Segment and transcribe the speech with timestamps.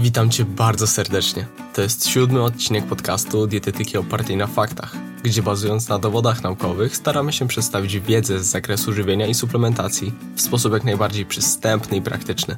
[0.00, 1.46] Witam Cię bardzo serdecznie.
[1.74, 7.32] To jest siódmy odcinek podcastu Dietetyki opartej na faktach, gdzie bazując na dowodach naukowych staramy
[7.32, 12.56] się przedstawić wiedzę z zakresu żywienia i suplementacji w sposób jak najbardziej przystępny i praktyczny.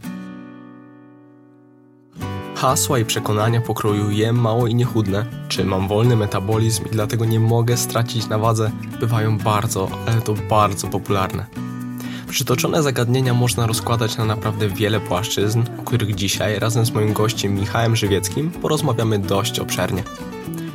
[2.54, 7.40] Hasła i przekonania pokroju jem mało i niechudne, czy mam wolny metabolizm i dlatego nie
[7.40, 8.70] mogę stracić na wadze,
[9.00, 11.46] bywają bardzo, ale to bardzo popularne.
[12.30, 17.54] Przytoczone zagadnienia można rozkładać na naprawdę wiele płaszczyzn, o których dzisiaj razem z moim gościem
[17.54, 20.02] Michałem Żywieckim porozmawiamy dość obszernie.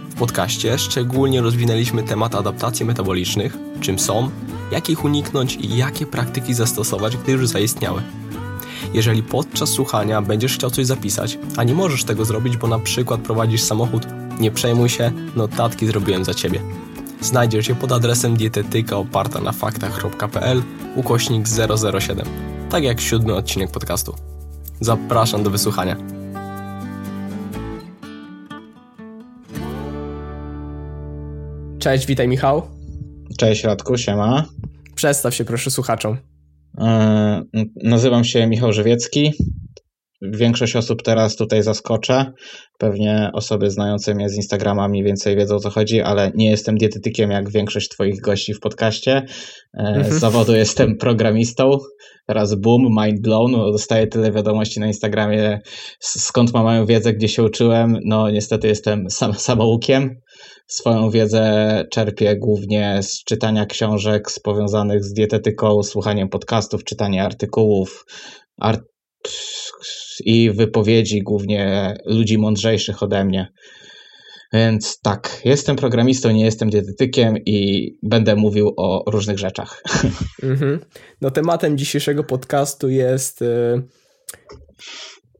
[0.09, 4.29] W podcaście szczególnie rozwinęliśmy temat adaptacji metabolicznych, czym są,
[4.71, 8.01] jak ich uniknąć i jakie praktyki zastosować, gdy już zaistniały.
[8.93, 13.21] Jeżeli podczas słuchania będziesz chciał coś zapisać, a nie możesz tego zrobić, bo na przykład
[13.21, 14.07] prowadzisz samochód,
[14.39, 16.61] nie przejmuj się, notatki zrobiłem za ciebie.
[17.25, 20.61] Znajdziesz je pod adresem dietetyka oparta na faktach.pl
[20.95, 22.25] ukośnik 007,
[22.69, 24.15] tak jak siódmy odcinek podcastu.
[24.79, 25.97] Zapraszam do wysłuchania.
[31.79, 32.61] Cześć, witaj Michał.
[33.37, 34.45] Cześć Radku, siema.
[34.95, 36.17] Przedstaw się proszę słuchaczom.
[36.77, 39.33] Yy, nazywam się Michał Żywiecki.
[40.21, 42.31] Większość osób teraz tutaj zaskoczę.
[42.77, 46.77] Pewnie osoby znające mnie z Instagrama mniej więcej wiedzą o co chodzi, ale nie jestem
[46.77, 49.25] dietetykiem jak większość Twoich gości w podcaście.
[49.73, 51.77] E, z zawodu jestem programistą.
[52.27, 53.51] Teraz boom, mind blown.
[53.51, 55.59] Dostaję tyle wiadomości na Instagramie,
[55.99, 57.99] skąd mam moją wiedzę, gdzie się uczyłem.
[58.05, 60.15] No niestety jestem sam, samoukiem.
[60.67, 68.05] Swoją wiedzę czerpię głównie z czytania książek z powiązanych z dietetyką, słuchaniem podcastów, czytania artykułów,
[68.57, 68.81] art
[70.19, 73.47] i wypowiedzi głównie ludzi mądrzejszych ode mnie.
[74.53, 79.83] Więc tak, jestem programistą, nie jestem dietetykiem i będę mówił o różnych rzeczach.
[80.43, 80.79] Mhm.
[81.21, 83.81] No tematem dzisiejszego podcastu jest y,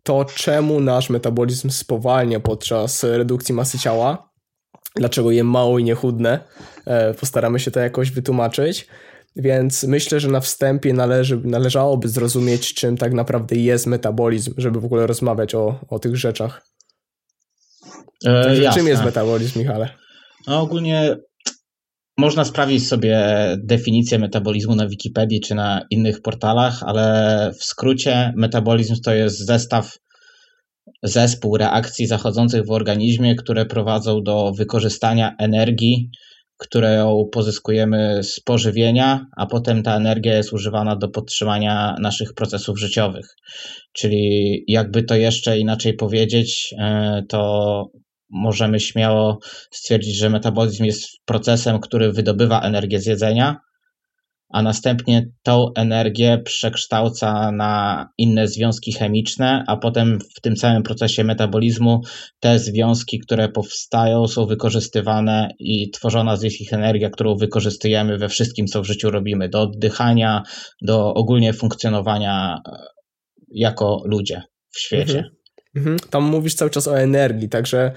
[0.04, 4.30] to, czemu nasz metabolizm spowalnia podczas redukcji masy ciała,
[4.96, 6.40] dlaczego je mało i niechudne.
[6.86, 8.88] E, postaramy się to jakoś wytłumaczyć.
[9.36, 14.86] Więc myślę, że na wstępie należy, należałoby zrozumieć, czym tak naprawdę jest metabolizm, żeby w
[14.86, 16.68] ogóle rozmawiać o, o tych rzeczach.
[18.26, 19.90] E, czym jest metabolizm, Michale?
[20.48, 21.18] No ogólnie
[22.18, 28.96] można sprawdzić sobie definicję metabolizmu na Wikipedii czy na innych portalach, ale w skrócie metabolizm
[29.04, 29.98] to jest zestaw,
[31.04, 36.10] zespół reakcji zachodzących w organizmie, które prowadzą do wykorzystania energii
[36.58, 43.36] którą pozyskujemy z pożywienia, a potem ta energia jest używana do podtrzymania naszych procesów życiowych.
[43.94, 47.84] Czyli jakby to jeszcze inaczej powiedzieć, e, to
[48.30, 49.40] możemy śmiało
[49.72, 53.58] stwierdzić, że metabolizm jest procesem, który wydobywa energię z jedzenia,
[54.50, 61.24] a następnie tą energię przekształca na inne związki chemiczne, a potem w tym samym procesie
[61.24, 62.02] metabolizmu
[62.40, 68.68] te związki, które powstają, są wykorzystywane i tworzona z ich energia, którą wykorzystujemy we wszystkim,
[68.68, 70.44] co w życiu robimy, do oddychania,
[70.82, 72.72] do ogólnie funkcjonowania e,
[73.52, 75.18] jako ludzie w świecie.
[75.18, 75.36] Mhm.
[75.76, 75.98] Mhm.
[76.10, 77.92] Tam mówisz cały czas o energii, także,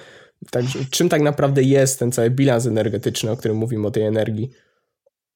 [0.51, 4.51] także czym tak naprawdę jest ten cały bilans energetyczny, o którym mówimy o tej energii?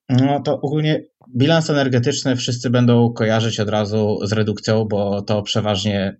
[0.08, 1.04] No to ogólnie
[1.36, 6.16] bilans energetyczny wszyscy będą kojarzyć od razu z redukcją, bo to przeważnie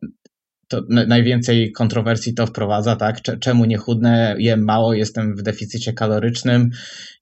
[0.69, 3.20] to najwięcej kontrowersji to wprowadza, tak?
[3.41, 6.70] Czemu nie chudnę, jem mało, jestem w deficycie kalorycznym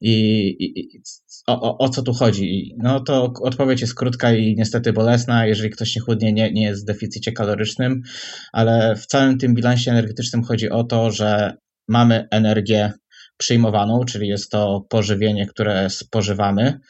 [0.01, 0.13] i,
[0.49, 1.03] i, i
[1.47, 2.75] o, o, o, co tu chodzi?
[2.79, 5.47] No to odpowiedź jest krótka i niestety bolesna.
[5.47, 8.03] Jeżeli ktoś nie chudnie, nie, nie jest w deficycie kalorycznym,
[8.53, 11.57] ale w całym tym bilansie energetycznym chodzi o to, że
[11.89, 12.93] mamy energię
[13.41, 16.81] przyjmowaną, czyli jest to pożywienie, które spożywamy,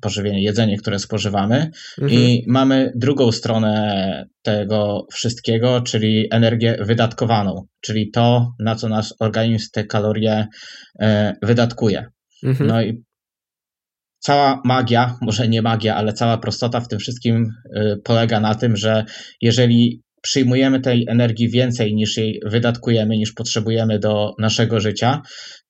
[0.00, 2.12] pożywienie, jedzenie, które spożywamy mhm.
[2.12, 9.68] i mamy drugą stronę tego wszystkiego, czyli energię wydatkowaną, czyli to, na co nasz organizm
[9.72, 10.46] te kalorie
[11.00, 12.06] e, wydatkuje.
[12.42, 12.70] Mhm.
[12.70, 13.04] No i
[14.18, 18.76] cała magia, może nie magia, ale cała prostota w tym wszystkim e, polega na tym,
[18.76, 19.04] że
[19.42, 25.22] jeżeli przyjmujemy tej energii więcej niż jej wydatkujemy, niż potrzebujemy do naszego życia,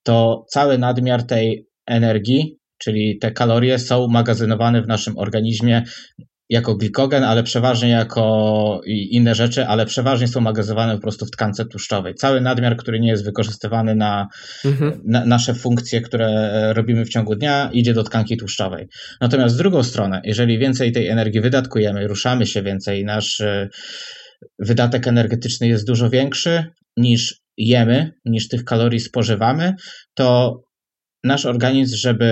[0.03, 5.83] to cały nadmiar tej energii, czyli te kalorie, są magazynowane w naszym organizmie
[6.49, 11.65] jako glikogen, ale przeważnie jako inne rzeczy, ale przeważnie są magazynowane po prostu w tkance
[11.65, 12.15] tłuszczowej.
[12.15, 14.29] Cały nadmiar, który nie jest wykorzystywany na,
[14.65, 15.01] mhm.
[15.05, 18.89] na, nasze funkcje, które robimy w ciągu dnia, idzie do tkanki tłuszczowej.
[19.21, 23.43] Natomiast z drugą stronę, jeżeli więcej tej energii wydatkujemy, ruszamy się więcej, nasz
[24.59, 26.65] wydatek energetyczny jest dużo większy
[26.97, 29.75] niż jemy, niż tych kalorii spożywamy,
[30.15, 30.61] to
[31.25, 32.27] nasz organizm, żeby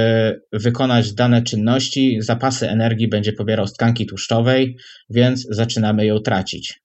[0.52, 4.76] wykonać dane czynności, zapasy energii będzie pobierał z tkanki tłuszczowej,
[5.10, 6.80] więc zaczynamy ją tracić.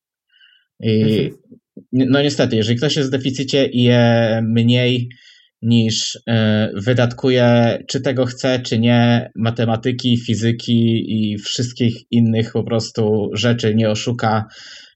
[0.79, 1.31] I mhm.
[1.91, 5.09] no niestety, jeżeli ktoś jest w deficycie i je mniej
[5.61, 13.29] niż e, wydatkuje, czy tego chce, czy nie, matematyki, fizyki i wszystkich innych po prostu
[13.33, 14.45] rzeczy nie oszuka,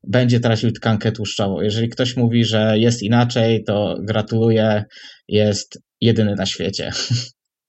[0.07, 1.61] będzie tracił tkankę tłuszczową.
[1.61, 4.85] Jeżeli ktoś mówi, że jest inaczej, to gratuluję,
[5.27, 6.91] jest jedyny na świecie.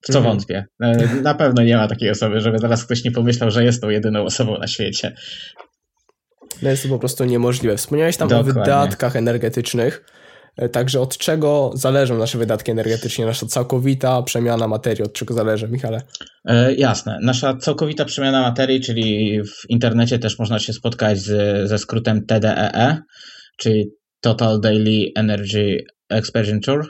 [0.03, 0.37] W co mhm.
[0.37, 0.65] wątpię.
[0.83, 3.89] E, na pewno nie ma takiej osoby, żeby teraz ktoś nie pomyślał, że jest tą
[3.89, 5.15] jedyną osobą na świecie.
[6.63, 7.77] No jest to po prostu niemożliwe.
[7.77, 8.61] Wspomniałeś tam Dokładnie.
[8.61, 10.05] o wydatkach energetycznych.
[10.57, 15.05] E, także od czego zależą nasze wydatki energetyczne, nasza całkowita przemiana materii?
[15.05, 16.03] Od czego zależy, Michale?
[16.45, 17.19] E, jasne.
[17.23, 22.73] Nasza całkowita przemiana materii, czyli w internecie też można się spotkać z, ze skrótem TDEE,
[22.75, 23.03] e,
[23.59, 23.85] czyli
[24.21, 25.85] Total Daily Energy
[26.15, 26.87] Expenditure,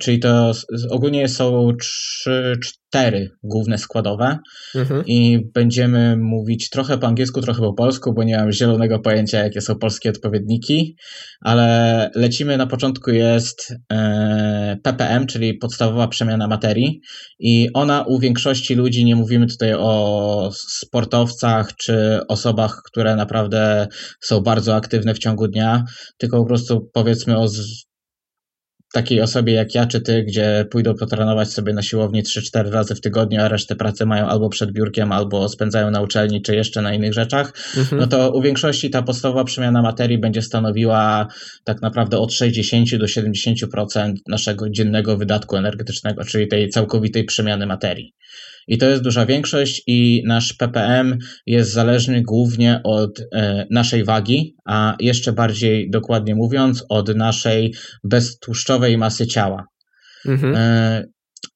[0.00, 0.52] czyli to
[0.90, 2.58] ogólnie są trzy,
[2.92, 4.38] cztery główne składowe
[4.74, 5.02] mhm.
[5.06, 9.60] i będziemy mówić trochę po angielsku, trochę po polsku, bo nie mam zielonego pojęcia, jakie
[9.60, 10.96] są polskie odpowiedniki,
[11.40, 17.00] ale lecimy na początku jest e, ppm, czyli podstawowa przemiana materii
[17.38, 23.86] i ona u większości ludzi, nie mówimy tutaj o sportowcach czy osobach, które naprawdę
[24.20, 25.84] są bardzo aktywne w ciągu dnia,
[26.18, 27.48] tylko po prostu powiedzmy o
[28.92, 33.00] takiej osobie jak ja czy ty, gdzie pójdą potrenować sobie na siłowni 3-4 razy w
[33.00, 36.94] tygodniu, a resztę pracy mają albo przed biurkiem, albo spędzają na uczelni, czy jeszcze na
[36.94, 38.00] innych rzeczach, mhm.
[38.00, 41.28] no to u większości ta podstawowa przemiana materii będzie stanowiła
[41.64, 48.14] tak naprawdę od 60 do 70% naszego dziennego wydatku energetycznego, czyli tej całkowitej przemiany materii.
[48.68, 54.54] I to jest duża większość, i nasz ppm jest zależny głównie od e, naszej wagi,
[54.64, 57.74] a jeszcze bardziej dokładnie mówiąc, od naszej
[58.04, 59.66] beztłuszczowej masy ciała.
[60.26, 60.54] Mhm.
[60.56, 61.04] E,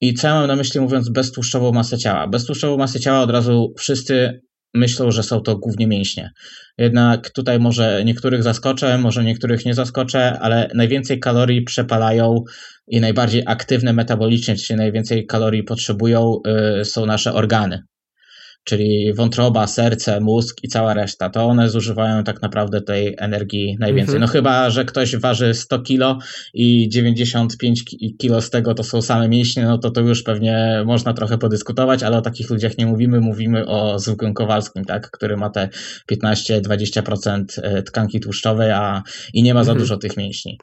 [0.01, 2.29] I co ja mam na myśli mówiąc beztłuszczową masę ciała?
[2.29, 4.41] Beztłuszczową masę ciała od razu wszyscy
[4.75, 6.31] myślą, że są to głównie mięśnie.
[6.79, 12.45] Jednak tutaj może niektórych zaskoczę, może niektórych nie zaskoczę, ale najwięcej kalorii przepalają
[12.89, 16.41] i najbardziej aktywne metabolicznie, czyli najwięcej kalorii potrzebują,
[16.81, 17.83] y, są nasze organy
[18.67, 24.15] czyli wątroba, serce, mózg i cała reszta, to one zużywają tak naprawdę tej energii najwięcej.
[24.15, 24.21] Mhm.
[24.21, 26.19] No chyba, że ktoś waży 100 kilo
[26.55, 27.85] i 95
[28.19, 32.03] kilo z tego to są same mięśnie, no to to już pewnie można trochę podyskutować,
[32.03, 35.69] ale o takich ludziach nie mówimy, mówimy o zwykłym Kowalskim, tak, który ma te
[36.13, 39.79] 15-20% e, tkanki tłuszczowej, a i nie ma za mhm.
[39.79, 40.59] dużo tych mięśni.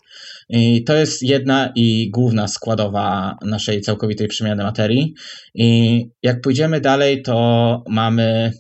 [0.49, 5.13] I to jest jedna i główna składowa naszej całkowitej przemiany materii.
[5.55, 8.51] I jak pójdziemy dalej, to mamy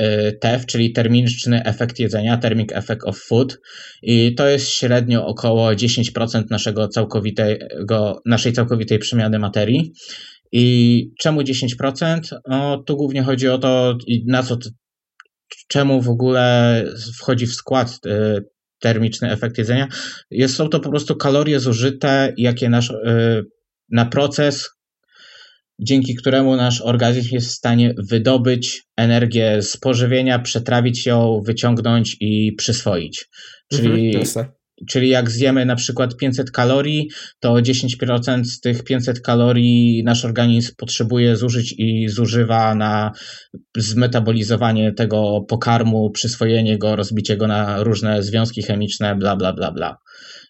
[0.00, 3.58] y, TEF, czyli termiczny efekt jedzenia, thermic effect of food
[4.02, 9.92] i to jest średnio około 10% naszego całkowitego, naszej całkowitej przemiany materii.
[10.52, 12.20] I czemu 10%?
[12.48, 14.56] No, tu głównie chodzi o to, na co,
[15.68, 16.84] czemu w ogóle
[17.18, 18.44] wchodzi w skład y,
[18.84, 19.88] termiczny efekt jedzenia.
[20.30, 23.44] Jest, są to po prostu kalorie zużyte, jakie nasz, y,
[23.90, 24.70] na proces,
[25.78, 32.52] dzięki któremu nasz organizm jest w stanie wydobyć energię z pożywienia, przetrawić ją, wyciągnąć i
[32.52, 33.26] przyswoić.
[33.72, 34.52] Czyli, mhm,
[34.88, 37.10] czyli jak zjemy na przykład 500 kalorii,
[37.40, 43.12] to 10% z tych 500 kalorii nasz organizm potrzebuje zużyć i zużywa na
[43.76, 49.96] zmetabolizowanie tego pokarmu, przyswojenie go, rozbicie go na różne związki chemiczne, bla, bla, bla, bla.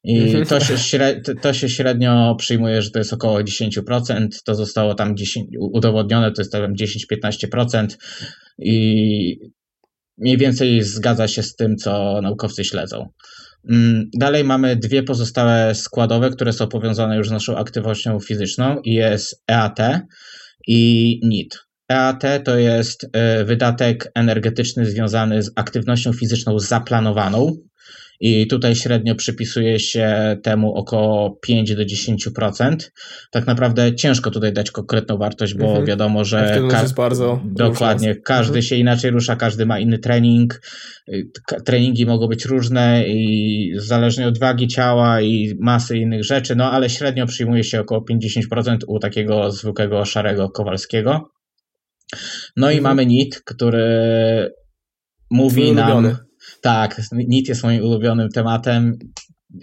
[0.05, 0.47] I mhm.
[0.47, 4.29] to się, średnio, to się średnio przyjmuje, że to jest około 10%.
[4.45, 7.87] To zostało tam 10, udowodnione, to jest tam 10-15%.
[8.59, 9.39] I
[10.19, 13.09] mniej więcej zgadza się z tym, co naukowcy śledzą.
[13.71, 18.95] Mm, dalej mamy dwie pozostałe składowe, które są powiązane już z naszą aktywnością fizyczną i
[18.95, 19.79] jest EAT
[20.67, 21.59] i NIT.
[21.93, 27.57] EAT to jest e, wydatek energetyczny związany z aktywnością fizyczną zaplanowaną,
[28.21, 32.77] i tutaj średnio przypisuje się temu około 5 do 10%.
[33.31, 35.87] Tak naprawdę ciężko tutaj dać konkretną wartość, bo mhm.
[35.87, 38.63] wiadomo, że ka- jest bardzo dokładnie każdy mhm.
[38.63, 40.61] się inaczej rusza, każdy ma inny trening.
[41.65, 46.91] Treningi mogą być różne i zależnie od wagi ciała i masy innych rzeczy, no ale
[46.91, 51.31] średnio przyjmuje się około 50% u takiego zwykłego szarego Kowalskiego.
[52.57, 52.79] No mhm.
[52.79, 53.85] i mamy NIT, który
[55.31, 56.17] mówi nam
[56.65, 58.99] tak, NIT jest moim ulubionym tematem.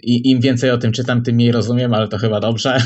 [0.02, 2.78] I im więcej o tym czytam, tym mniej rozumiem, ale to chyba dobrze.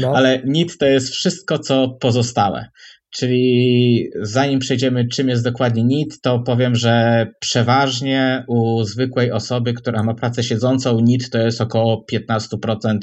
[0.00, 0.12] No.
[0.16, 2.68] ale NIT to jest wszystko, co pozostałe.
[3.10, 10.02] Czyli zanim przejdziemy, czym jest dokładnie NIT, to powiem, że przeważnie u zwykłej osoby, która
[10.02, 12.98] ma pracę siedzącą, NIT to jest około 15%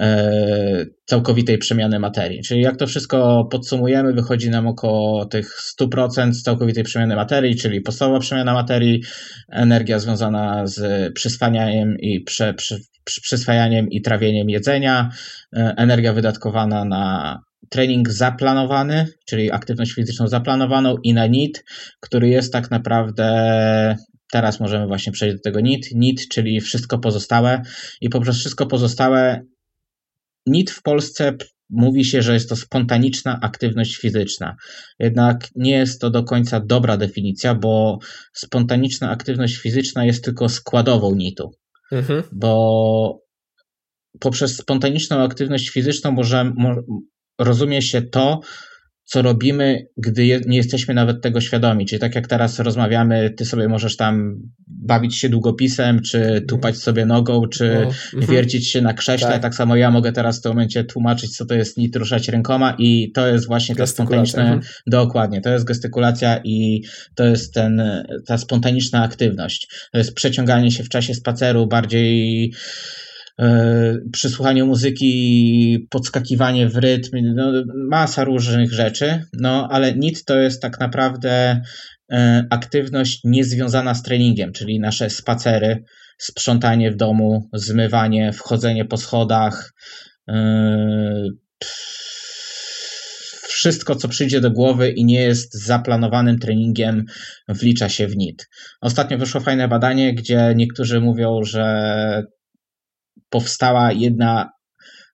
[0.00, 2.42] e, całkowitej przemiany materii.
[2.42, 8.20] Czyli jak to wszystko podsumujemy, wychodzi nam około tych 100% całkowitej przemiany materii, czyli podstawowa
[8.20, 9.02] przemiana materii,
[9.48, 15.10] energia związana z przyswajaniem i prze, prze, przyswajaniem i trawieniem jedzenia,
[15.56, 21.64] e, energia wydatkowana na trening zaplanowany, czyli aktywność fizyczną zaplanowaną i na NIT,
[22.00, 23.96] który jest tak naprawdę
[24.32, 25.86] Teraz możemy właśnie przejść do tego NIT.
[25.94, 27.62] NIT, czyli wszystko pozostałe,
[28.00, 29.42] i poprzez wszystko pozostałe,
[30.46, 31.36] NIT w Polsce
[31.70, 34.56] mówi się, że jest to spontaniczna aktywność fizyczna.
[34.98, 37.98] Jednak nie jest to do końca dobra definicja, bo
[38.32, 41.50] spontaniczna aktywność fizyczna jest tylko składową NIT-u.
[41.92, 42.22] Mhm.
[42.32, 43.22] Bo
[44.20, 46.52] poprzez spontaniczną aktywność fizyczną może,
[47.40, 48.40] rozumie się to,
[49.10, 51.86] co robimy, gdy je, nie jesteśmy nawet tego świadomi.
[51.86, 56.46] Czyli tak jak teraz rozmawiamy, ty sobie możesz tam bawić się długopisem, czy mhm.
[56.46, 58.26] tupać sobie nogą, czy o, mhm.
[58.28, 59.28] wiercić się na krześle.
[59.28, 59.42] Tak.
[59.42, 59.54] tak.
[59.54, 63.12] samo ja mogę teraz w tym momencie tłumaczyć, co to jest nit, ruszać rękoma i
[63.12, 64.60] to jest właśnie ta spontaniczna, mhm.
[64.86, 66.82] dokładnie, to jest gestykulacja i
[67.14, 67.82] to jest ten,
[68.26, 69.68] ta spontaniczna aktywność.
[69.92, 72.52] To jest przeciąganie się w czasie spaceru bardziej
[74.12, 77.52] przysłuchanie muzyki, podskakiwanie w rytm, no,
[77.90, 81.62] masa różnych rzeczy, no ale NIT to jest tak naprawdę
[82.12, 85.84] e, aktywność niezwiązana z treningiem, czyli nasze spacery,
[86.18, 89.72] sprzątanie w domu, zmywanie, wchodzenie po schodach,
[90.28, 91.28] e,
[93.48, 97.04] wszystko, co przyjdzie do głowy i nie jest zaplanowanym treningiem,
[97.48, 98.48] wlicza się w NIT.
[98.80, 102.24] Ostatnio wyszło fajne badanie, gdzie niektórzy mówią, że
[103.30, 104.50] powstała jedna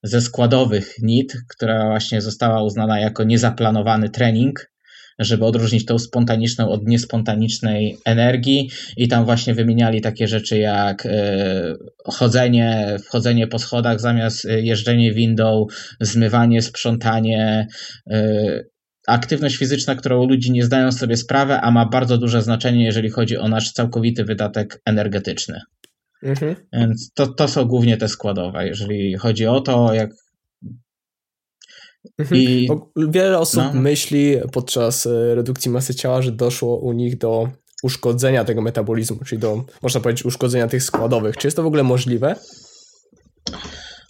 [0.02, 4.70] ze składowych NIT, która właśnie została uznana jako niezaplanowany trening,
[5.18, 11.74] żeby odróżnić tą spontaniczną od niespontanicznej energii i tam właśnie wymieniali takie rzeczy jak e,
[12.04, 15.66] chodzenie, wchodzenie po schodach zamiast e, jeżdżenie windą,
[16.00, 17.66] zmywanie, sprzątanie,
[18.10, 18.62] e,
[19.06, 23.36] aktywność fizyczna, którą ludzie nie zdają sobie sprawy, a ma bardzo duże znaczenie, jeżeli chodzi
[23.36, 25.60] o nasz całkowity wydatek energetyczny.
[26.22, 26.56] Mhm.
[26.72, 30.10] Więc to, to są głównie te składowe, jeżeli chodzi o to, jak.
[32.18, 32.40] Mhm.
[32.40, 32.68] I...
[32.96, 33.80] Wiele osób no.
[33.80, 37.48] myśli podczas e, redukcji masy ciała, że doszło u nich do
[37.82, 41.36] uszkodzenia tego metabolizmu, czyli do, można powiedzieć, uszkodzenia tych składowych.
[41.36, 42.36] Czy jest to w ogóle możliwe?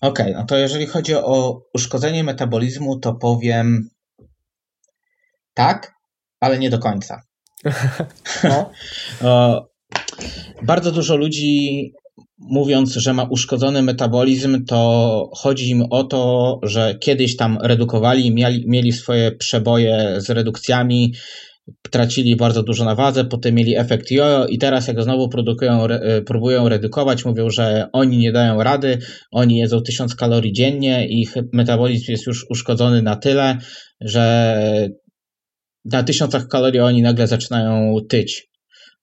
[0.00, 3.88] Okej, okay, no to jeżeli chodzi o uszkodzenie metabolizmu, to powiem
[5.54, 5.94] tak,
[6.40, 7.22] ale nie do końca.
[8.44, 8.70] no.
[9.30, 9.66] o,
[10.62, 11.92] bardzo dużo ludzi
[12.38, 18.64] mówiąc, że ma uszkodzony metabolizm, to chodzi im o to, że kiedyś tam redukowali, mieli,
[18.68, 21.14] mieli swoje przeboje z redukcjami,
[21.90, 26.22] tracili bardzo dużo na wadze, potem mieli efekt jojo i teraz jak znowu produkują, e,
[26.22, 28.98] próbują redukować, mówią, że oni nie dają rady,
[29.30, 33.58] oni jedzą 1000 kalorii dziennie, ich metabolizm jest już uszkodzony na tyle,
[34.00, 34.88] że
[35.84, 38.48] na tysiącach kalorii oni nagle zaczynają tyć.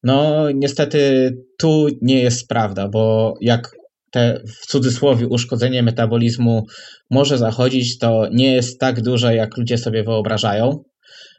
[0.04, 3.72] No, niestety tu nie jest prawda, bo jak
[4.12, 6.66] te w cudzysłowie uszkodzenie metabolizmu
[7.10, 10.84] może zachodzić, to nie jest tak duże, jak ludzie sobie wyobrażają,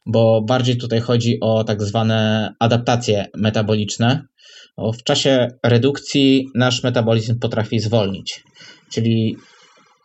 [0.06, 4.22] bo bardziej tutaj chodzi o tak zwane adaptacje metaboliczne.
[4.98, 8.42] W czasie redukcji nasz metabolizm potrafi zwolnić,
[8.92, 9.36] czyli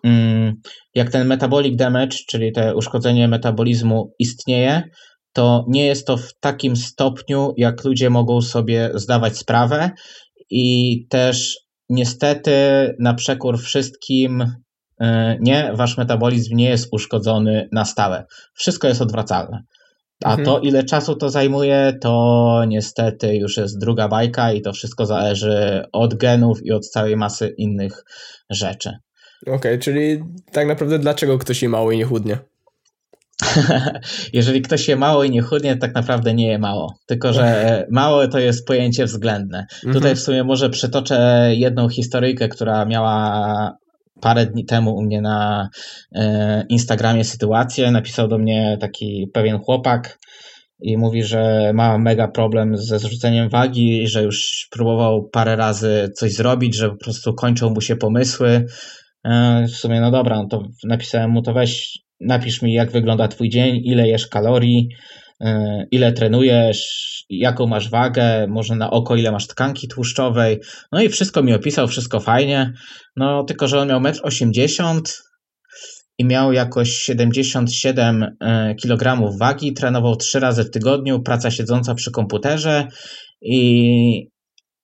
[0.04, 0.54] mm,
[0.96, 4.84] jak ten metabolic damage, czyli te uszkodzenie metabolizmu istnieje,
[5.34, 9.92] to nie jest to w takim stopniu, jak ludzie mogą sobie zdawać sprawę
[10.50, 11.60] i też
[11.90, 12.52] niestety
[13.00, 14.56] na przekór wszystkim
[15.02, 18.26] e, nie, wasz metabolizm nie jest uszkodzony na stałe.
[18.54, 19.64] Wszystko jest odwracalne.
[20.24, 20.46] A mhm.
[20.46, 25.86] to, ile czasu to zajmuje, to niestety już jest druga bajka i to wszystko zależy
[25.92, 28.04] od genów i od całej masy innych
[28.50, 28.90] rzeczy.
[29.42, 32.38] Okej, okay, czyli tak naprawdę dlaczego ktoś je mało i nie chudnie?
[34.34, 36.96] Jeżeli ktoś je mało i nie chudnie, to tak naprawdę nie je mało.
[37.08, 37.44] Tylko, że
[37.92, 39.66] mało to jest pojęcie względne.
[39.76, 39.94] Mhm.
[39.94, 43.78] Tutaj w sumie może przytoczę jedną historyjkę, która miała
[44.22, 45.70] parę dni temu u mnie na
[46.16, 47.92] e, Instagramie sytuację.
[47.92, 50.20] Napisał do mnie taki pewien chłopak
[50.82, 56.34] i mówi, że ma mega problem ze zrzuceniem wagi, że już próbował parę razy coś
[56.34, 58.66] zrobić, że po prostu kończą mu się pomysły.
[59.26, 63.28] E, w sumie, no dobra, no to napisałem mu to weź napisz mi, jak wygląda
[63.28, 64.90] Twój dzień, ile jesz kalorii,
[65.42, 70.60] e, ile trenujesz, jaką masz wagę, może na oko, ile masz tkanki tłuszczowej.
[70.92, 72.74] No i wszystko mi opisał, wszystko fajnie.
[73.16, 75.02] No tylko, że on miał 1,80 m
[76.18, 82.12] i miał jakoś 77 e, kg wagi, trenował trzy razy w tygodniu, praca siedząca przy
[82.12, 82.88] komputerze
[83.42, 84.29] i,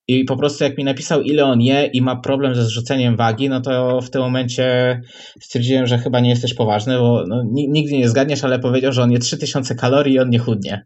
[0.07, 3.49] i po prostu jak mi napisał, ile on je i ma problem ze zrzuceniem wagi,
[3.49, 5.01] no to w tym momencie
[5.41, 9.11] stwierdziłem, że chyba nie jesteś poważny, bo no, nigdy nie zgadniesz, ale powiedział, że on
[9.11, 10.85] je 3000 kalorii i on nie chudnie.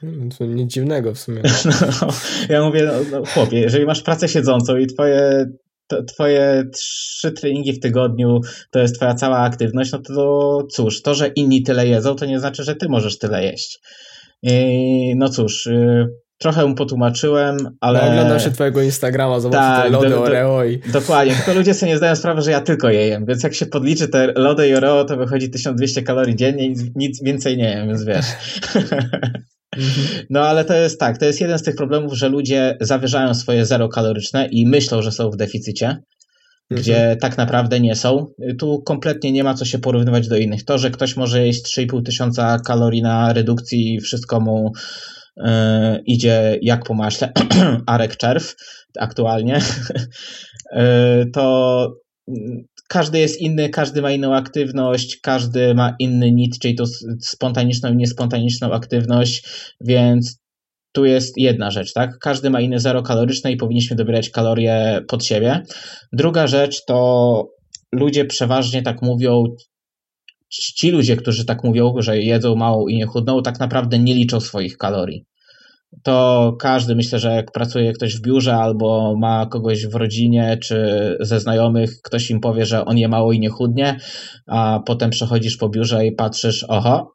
[0.00, 1.42] Hmm, to nic dziwnego w sumie.
[2.00, 2.08] No,
[2.48, 5.46] ja mówię, no, no, chłopie, jeżeli masz pracę siedzącą i twoje,
[5.86, 11.14] to, twoje trzy treningi w tygodniu to jest twoja cała aktywność, no to cóż, to,
[11.14, 13.80] że inni tyle jedzą, to nie znaczy, że ty możesz tyle jeść.
[14.42, 16.08] I, no cóż, y,
[16.42, 18.00] trochę mu potłumaczyłem, ale...
[18.00, 20.78] No, oglądam się twojego Instagrama, zobaczę tak, te lody do, Oreo i...
[20.92, 23.66] Dokładnie, tylko ludzie sobie nie zdają sprawy, że ja tylko je jem, więc jak się
[23.66, 27.88] podliczy te lody i Oreo, to wychodzi 1200 kalorii dziennie i nic więcej nie jem,
[27.88, 28.26] więc wiesz.
[30.30, 33.66] No ale to jest tak, to jest jeden z tych problemów, że ludzie zawyżają swoje
[33.66, 36.02] zero kaloryczne i myślą, że są w deficycie,
[36.70, 37.18] gdzie mhm.
[37.18, 38.26] tak naprawdę nie są.
[38.58, 40.64] Tu kompletnie nie ma co się porównywać do innych.
[40.64, 44.72] To, że ktoś może jeść 3,5 tysiąca kalorii na redukcji i wszystko mu
[46.06, 47.32] idzie jak po maśle,
[47.86, 48.54] Arek Czerw
[48.98, 49.58] aktualnie,
[50.72, 51.86] e, to
[52.88, 56.84] każdy jest inny, każdy ma inną aktywność, każdy ma inny nit, czyli to
[57.20, 59.48] spontaniczną i niespontaniczną aktywność,
[59.80, 60.42] więc
[60.92, 62.18] tu jest jedna rzecz, tak?
[62.18, 65.62] Każdy ma inne zero kaloryczne i powinniśmy dobierać kalorie pod siebie.
[66.12, 67.48] Druga rzecz to
[67.92, 69.44] ludzie przeważnie tak mówią,
[70.52, 74.40] ci ludzie, którzy tak mówią, że jedzą mało i nie chudną, tak naprawdę nie liczą
[74.40, 75.26] swoich kalorii
[76.02, 81.16] to każdy, myślę, że jak pracuje ktoś w biurze albo ma kogoś w rodzinie czy
[81.20, 84.00] ze znajomych, ktoś im powie, że on je mało i nie chudnie,
[84.46, 87.12] a potem przechodzisz po biurze i patrzysz, oho,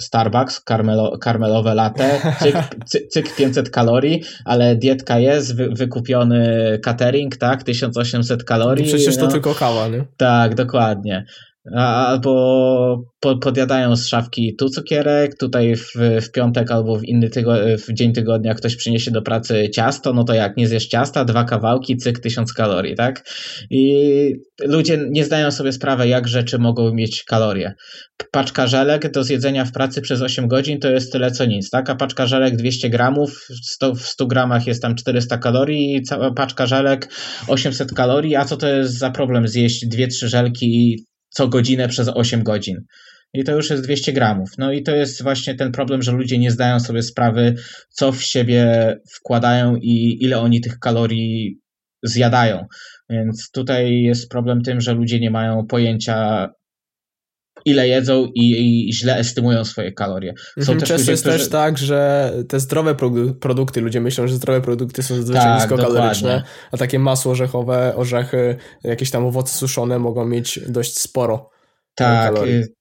[0.00, 2.56] Starbucks, karmelo, karmelowe latte, cyk,
[3.12, 8.86] cyk 500 kalorii, ale dietka jest, wy, wykupiony catering, tak, 1800 kalorii.
[8.86, 9.30] Przecież to no.
[9.30, 10.04] tylko kawa, nie?
[10.16, 11.26] Tak, dokładnie
[11.76, 13.04] albo
[13.40, 17.54] podjadają z szafki tu cukierek, tutaj w, w piątek albo w inny tygo,
[17.88, 21.44] w dzień tygodnia ktoś przyniesie do pracy ciasto, no to jak nie zjesz ciasta, dwa
[21.44, 23.24] kawałki, cyk, tysiąc kalorii, tak?
[23.70, 24.32] I
[24.64, 27.74] ludzie nie zdają sobie sprawy, jak rzeczy mogą mieć kalorie.
[28.32, 31.90] Paczka żelek do zjedzenia w pracy przez 8 godzin to jest tyle co nic, tak?
[31.90, 36.32] A paczka żelek 200 gramów, 100, w 100 gramach jest tam 400 kalorii i cała
[36.32, 37.08] paczka żelek
[37.48, 40.96] 800 kalorii, a co to jest za problem zjeść dwie, trzy żelki
[41.30, 42.76] co godzinę przez 8 godzin.
[43.32, 44.50] I to już jest 200 gramów.
[44.58, 47.54] No i to jest właśnie ten problem, że ludzie nie zdają sobie sprawy,
[47.88, 51.60] co w siebie wkładają i ile oni tych kalorii
[52.02, 52.66] zjadają.
[53.10, 56.48] Więc tutaj jest problem tym, że ludzie nie mają pojęcia,
[57.64, 60.34] ile jedzą i, i źle estymują swoje kalorie.
[60.36, 61.38] Są mhm, też Często ludzie, jest którzy...
[61.38, 62.94] też tak, że te zdrowe
[63.40, 66.50] produkty, ludzie myślą, że zdrowe produkty są zazwyczaj tak, niskokaloryczne, dokładnie.
[66.72, 71.50] a takie masło orzechowe, orzechy, jakieś tam owoce suszone mogą mieć dość sporo
[72.04, 72.34] tak,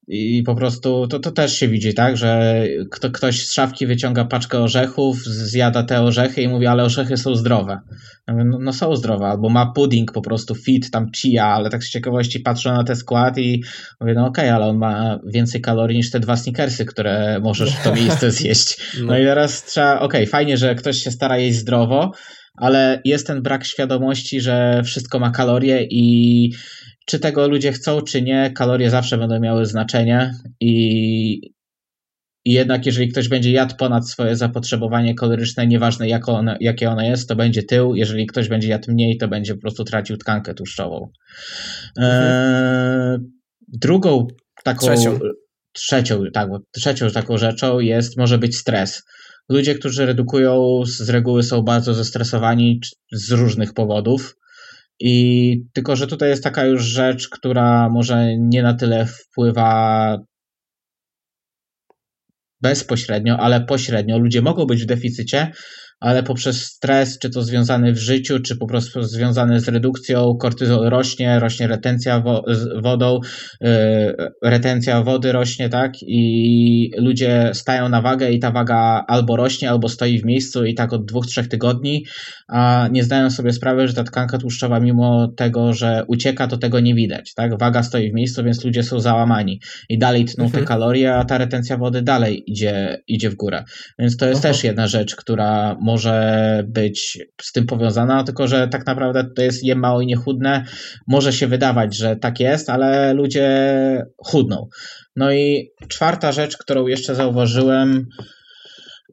[0.08, 3.88] i, i, po prostu to, to też się widzi, tak, że kto, ktoś z szafki
[3.88, 7.80] wyciąga paczkę orzechów, zjada te orzechy i mówi, ale orzechy są zdrowe.
[8.28, 11.90] no, no, są zdrowe, albo ma pudding po prostu fit, tam chia, ale tak z
[11.90, 13.64] ciekawości patrzę na ten skład i
[14.02, 17.72] mówię, no okej, okay, ale on ma więcej kalorii niż te dwa sneakersy, które możesz
[17.72, 18.78] w to miejsce zjeść.
[19.00, 22.12] No, no i teraz trzeba, okej, okay, fajnie, że ktoś się stara jeść zdrowo,
[22.60, 26.52] ale jest ten brak świadomości, że wszystko ma kalorie i
[27.10, 31.52] czy tego ludzie chcą, czy nie, kalorie zawsze będą miały znaczenie i,
[32.46, 37.02] i jednak jeżeli ktoś będzie jadł ponad swoje zapotrzebowanie kaloryczne, nieważne jak one, jakie ono
[37.02, 37.96] jest, to będzie tył.
[37.96, 41.12] Jeżeli ktoś będzie jadł mniej, to będzie po prostu tracił tkankę tłuszczową.
[41.98, 42.24] Mhm.
[42.24, 43.20] E,
[43.68, 44.28] drugą
[44.64, 44.88] taką...
[44.88, 45.20] Trzecią.
[45.74, 49.04] Trzecią, tak, trzecią taką rzeczą jest, może być stres.
[49.50, 54.36] Ludzie, którzy redukują, z reguły są bardzo zestresowani z różnych powodów.
[55.00, 60.18] I tylko, że tutaj jest taka już rzecz, która może nie na tyle wpływa
[62.62, 64.20] bezpośrednio, ale pośrednio.
[64.20, 65.52] Ludzie mogą być w deficycie,
[66.00, 70.90] ale poprzez stres, czy to związany w życiu, czy po prostu związany z redukcją, kortyzol
[70.90, 72.44] rośnie, rośnie retencja wo
[72.82, 73.20] wodą,
[73.62, 73.70] yy,
[74.44, 75.94] retencja wody rośnie, tak?
[76.02, 80.74] I ludzie stają na wagę i ta waga albo rośnie, albo stoi w miejscu i
[80.74, 82.06] tak od dwóch, trzech tygodni,
[82.48, 86.80] a nie zdają sobie sprawy, że ta tkanka tłuszczowa, mimo tego, że ucieka, to tego
[86.80, 87.60] nie widać, tak?
[87.60, 90.64] Waga stoi w miejscu, więc ludzie są załamani i dalej tną mhm.
[90.64, 93.64] te kalorie, a ta retencja wody dalej idzie, idzie w górę.
[94.00, 94.54] Więc to jest Aha.
[94.54, 99.64] też jedna rzecz, która może być z tym powiązana, tylko że tak naprawdę to jest
[99.64, 100.66] jem mało i niechudne.
[101.08, 103.48] Może się wydawać, że tak jest, ale ludzie
[104.18, 104.68] chudną.
[105.16, 108.08] No i czwarta rzecz, którą jeszcze zauważyłem,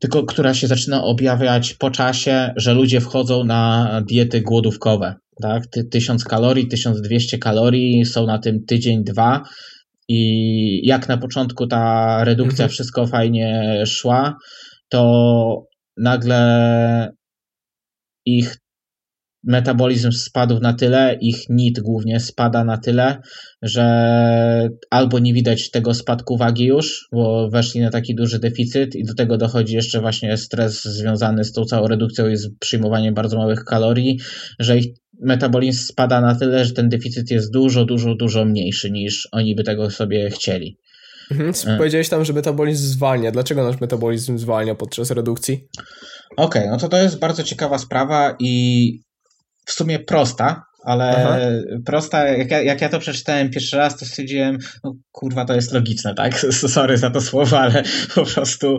[0.01, 5.15] tylko która się zaczyna objawiać po czasie, że ludzie wchodzą na diety głodówkowe.
[5.43, 5.63] Tak?
[5.91, 9.43] 1000 kalorii, 1200 kalorii, są na tym tydzień, dwa
[10.09, 12.71] i jak na początku ta redukcja mhm.
[12.71, 14.37] wszystko fajnie szła,
[14.89, 17.11] to nagle
[18.27, 18.57] ich
[19.47, 23.21] metabolizm spadł na tyle, ich NIT głównie spada na tyle,
[23.63, 29.05] że albo nie widać tego spadku wagi już, bo weszli na taki duży deficyt i
[29.05, 33.37] do tego dochodzi jeszcze właśnie stres związany z tą całą redukcją i z przyjmowaniem bardzo
[33.37, 34.19] małych kalorii,
[34.59, 34.87] że ich
[35.21, 39.65] metabolizm spada na tyle, że ten deficyt jest dużo, dużo, dużo mniejszy niż oni by
[39.65, 40.77] tego sobie chcieli.
[41.31, 41.79] Mhm, e.
[41.79, 43.31] powiedziałeś tam, że metabolizm zwalnia.
[43.31, 45.69] Dlaczego nasz metabolizm zwalnia podczas redukcji?
[46.37, 49.01] Okej, okay, no to to jest bardzo ciekawa sprawa i
[49.67, 51.39] w sumie prosta, ale Aha.
[51.85, 55.73] prosta, jak ja, jak ja to przeczytałem pierwszy raz, to stwierdziłem, no kurwa, to jest
[55.73, 56.41] logiczne, tak?
[56.75, 57.83] Sorry za to słowo, ale
[58.15, 58.79] po prostu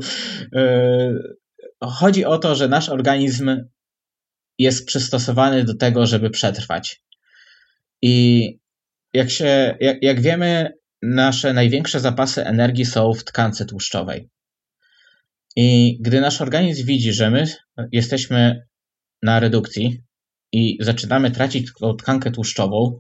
[0.51, 1.37] yy,
[1.83, 3.57] chodzi o to, że nasz organizm
[4.59, 7.01] jest przystosowany do tego, żeby przetrwać.
[8.01, 8.57] I
[9.13, 14.29] jak się, jak, jak wiemy, nasze największe zapasy energii są w tkance tłuszczowej.
[15.55, 17.45] I gdy nasz organizm widzi, że my
[17.91, 18.67] jesteśmy
[19.23, 20.07] na redukcji,
[20.51, 22.99] i zaczynamy tracić tą tkankę tłuszczową,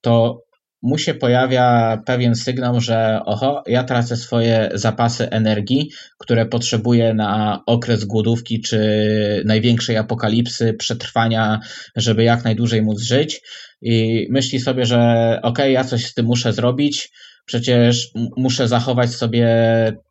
[0.00, 0.42] to
[0.82, 7.62] mu się pojawia pewien sygnał, że oho, ja tracę swoje zapasy energii, które potrzebuję na
[7.66, 11.60] okres głodówki czy największej apokalipsy, przetrwania,
[11.96, 13.40] żeby jak najdłużej móc żyć.
[13.82, 14.96] I myśli sobie, że
[15.42, 17.10] okej, okay, ja coś z tym muszę zrobić,
[17.48, 19.46] przecież muszę zachować sobie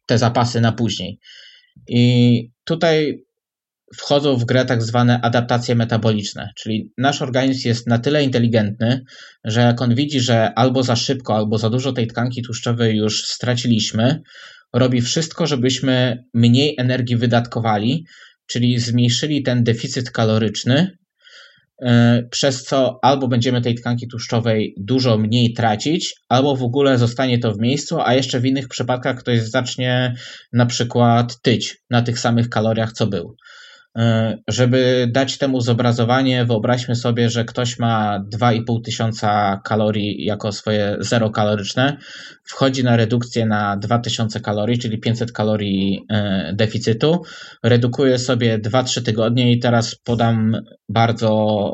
[0.05, 1.19] te zapasy na później.
[1.87, 3.23] I tutaj
[3.97, 9.03] wchodzą w grę tak zwane adaptacje metaboliczne, czyli nasz organizm jest na tyle inteligentny,
[9.43, 13.25] że jak on widzi, że albo za szybko, albo za dużo tej tkanki tłuszczowej już
[13.25, 14.21] straciliśmy,
[14.73, 18.05] robi wszystko, żebyśmy mniej energii wydatkowali,
[18.47, 20.97] czyli zmniejszyli ten deficyt kaloryczny,
[22.31, 27.53] przez co albo będziemy tej tkanki tłuszczowej dużo mniej tracić, albo w ogóle zostanie to
[27.53, 30.15] w miejscu, a jeszcze w innych przypadkach ktoś zacznie
[30.53, 33.35] na przykład tyć na tych samych kaloriach, co był.
[33.97, 40.97] E, żeby dać temu zobrazowanie, wyobraźmy sobie, że ktoś ma 2,5 tysiąca kalorii jako swoje
[40.99, 41.97] zero kaloryczne,
[42.43, 47.21] wchodzi na redukcję na 2000 kalorii, czyli 500 kalorii e, deficytu,
[47.63, 51.73] redukuje sobie 2-3 tygodnie i teraz podam bardzo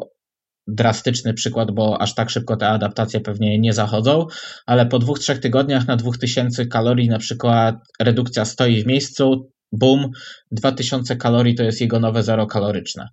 [0.67, 4.25] drastyczny przykład, bo aż tak szybko te adaptacje pewnie nie zachodzą,
[4.65, 10.12] ale po dwóch, trzech tygodniach na 2000 kalorii na przykład redukcja stoi w miejscu, boom,
[10.51, 13.07] 2000 kalorii to jest jego nowe zero kaloryczne.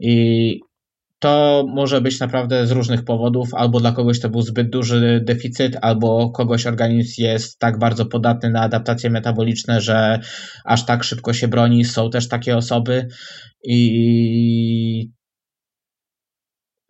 [0.00, 0.60] I
[1.18, 5.76] to może być naprawdę z różnych powodów, albo dla kogoś to był zbyt duży deficyt,
[5.82, 10.20] albo kogoś organizm jest tak bardzo podatny na adaptacje metaboliczne, że
[10.64, 11.84] aż tak szybko się broni.
[11.84, 13.08] Są też takie osoby
[13.64, 15.10] i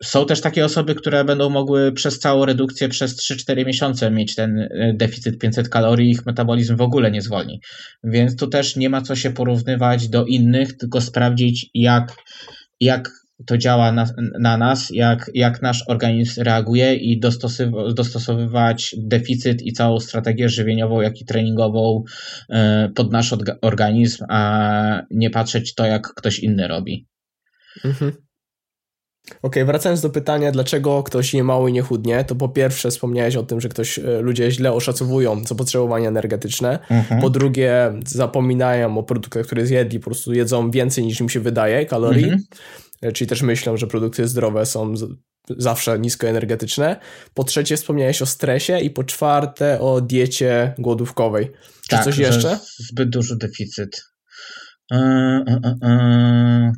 [0.03, 4.59] są też takie osoby, które będą mogły przez całą redukcję przez 3-4 miesiące mieć ten
[4.59, 7.61] e, deficyt 500 kalorii, ich metabolizm w ogóle nie zwolni.
[8.03, 12.13] Więc tu też nie ma co się porównywać do innych, tylko sprawdzić, jak,
[12.79, 13.11] jak
[13.45, 14.05] to działa na,
[14.39, 17.19] na nas, jak, jak nasz organizm reaguje i
[17.95, 22.03] dostosowywać deficyt i całą strategię żywieniową, jak i treningową
[22.49, 27.07] e, pod nasz organizm, a nie patrzeć to, jak ktoś inny robi.
[27.85, 28.11] Mhm.
[29.41, 33.35] Ok, wracając do pytania, dlaczego ktoś je mało i nie chudnie, to po pierwsze wspomniałeś
[33.35, 36.79] o tym, że ktoś, e, ludzie źle oszacowują zapotrzebowanie energetyczne.
[36.89, 37.21] Mhm.
[37.21, 41.85] Po drugie, zapominają o produktach, które zjedli, po prostu jedzą więcej niż im się wydaje
[41.85, 42.23] kalorii.
[42.23, 42.43] Mhm.
[43.01, 44.93] E, czyli też myślą, że produkty zdrowe są
[45.49, 46.99] zawsze niskoenergetyczne.
[47.33, 51.51] Po trzecie, wspomniałeś o stresie i po czwarte o diecie głodówkowej.
[51.81, 52.59] Czy tak, coś jeszcze?
[52.77, 54.03] Zbyt duży deficyt.
[54.91, 54.99] Yy,
[55.47, 56.71] yy, yy.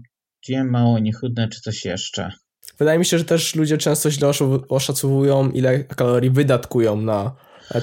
[0.49, 2.31] Jem mało, niechudne, czy coś jeszcze.
[2.77, 4.31] Wydaje mi się, że też ludzie często źle
[4.69, 7.35] oszacowują, ile kalorii wydatkują na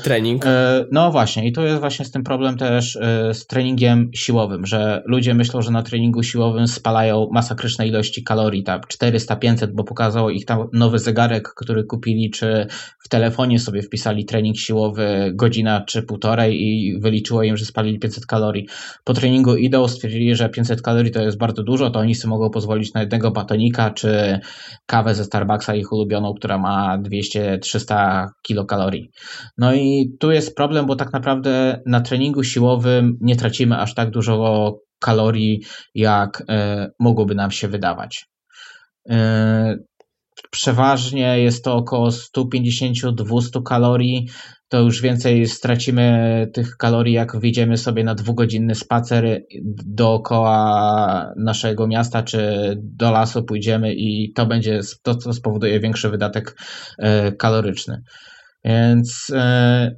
[0.03, 0.47] trening.
[0.47, 4.67] E, no właśnie, i to jest właśnie z tym problem też e, z treningiem siłowym,
[4.67, 10.31] że ludzie myślą, że na treningu siłowym spalają masakryczne ilości kalorii, tak 400-500, bo pokazał
[10.31, 12.67] ich tam nowy zegarek, który kupili, czy
[13.05, 18.27] w telefonie sobie wpisali trening siłowy godzina czy półtorej i wyliczyło im, że spalili 500
[18.27, 18.69] kalorii.
[19.05, 22.51] Po treningu idą, stwierdzili, że 500 kalorii to jest bardzo dużo, to oni sobie mogą
[22.51, 24.41] pozwolić na jednego batonika, czy
[24.87, 29.11] kawę ze Starbucksa ich ulubioną, która ma 200-300 kilokalorii.
[29.59, 33.95] No no i tu jest problem, bo tak naprawdę na treningu siłowym nie tracimy aż
[33.95, 35.63] tak dużo kalorii,
[35.95, 38.27] jak e, mogłoby nam się wydawać.
[39.11, 39.77] E,
[40.51, 44.29] przeważnie jest to około 150-200 kalorii.
[44.69, 49.43] To już więcej stracimy tych kalorii, jak wyjdziemy sobie na dwugodzinny spacer
[49.87, 56.57] dookoła naszego miasta, czy do lasu pójdziemy i to będzie to, co spowoduje większy wydatek
[56.99, 58.03] e, kaloryczny.
[58.65, 59.97] Więc e,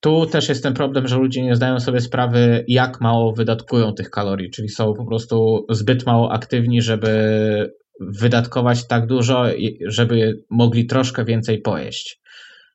[0.00, 4.10] tu też jest ten problem, że ludzie nie zdają sobie sprawy, jak mało wydatkują tych
[4.10, 9.44] kalorii, czyli są po prostu zbyt mało aktywni, żeby wydatkować tak dużo,
[9.86, 12.20] żeby mogli troszkę więcej pojeść.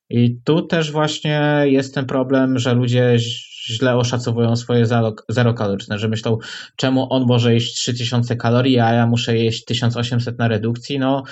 [0.10, 3.16] I tu też właśnie jest ten problem, że ludzie
[3.70, 4.86] źle oszacowują swoje
[5.30, 6.38] zero kaloryczne, że myślą,
[6.76, 11.24] czemu on może jeść 3000 kalorii, a ja muszę jeść 1800 na redukcji, no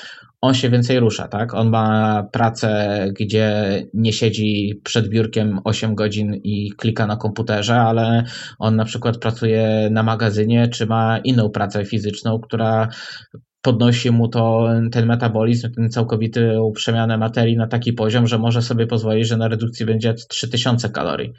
[0.48, 1.54] on się więcej rusza, tak?
[1.54, 8.24] On ma pracę, gdzie nie siedzi przed biurkiem 8 godzin i klika na komputerze, ale
[8.60, 12.88] on na przykład pracuje na magazynie, czy ma inną pracę fizyczną, która
[13.62, 18.88] podnosi mu to ten metabolizm, ten całkowity przemianę materii na taki poziom, że może sobie
[18.88, 21.34] pozwolić, że na redukcji będzie 3000 kalorii.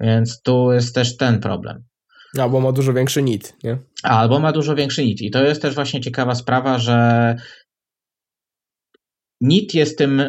[0.00, 1.84] Więc tu jest też ten problem.
[2.38, 3.78] Albo ma dużo większy nit, nie?
[4.02, 5.22] Albo ma dużo większy nit.
[5.22, 7.34] I to jest też właśnie ciekawa sprawa, że
[9.40, 10.22] nit jest tym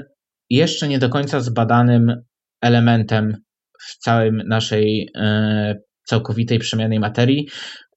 [0.49, 2.21] jeszcze nie do końca zbadanym
[2.61, 3.37] elementem
[3.81, 7.47] w całej naszej e, całkowitej przemiany materii,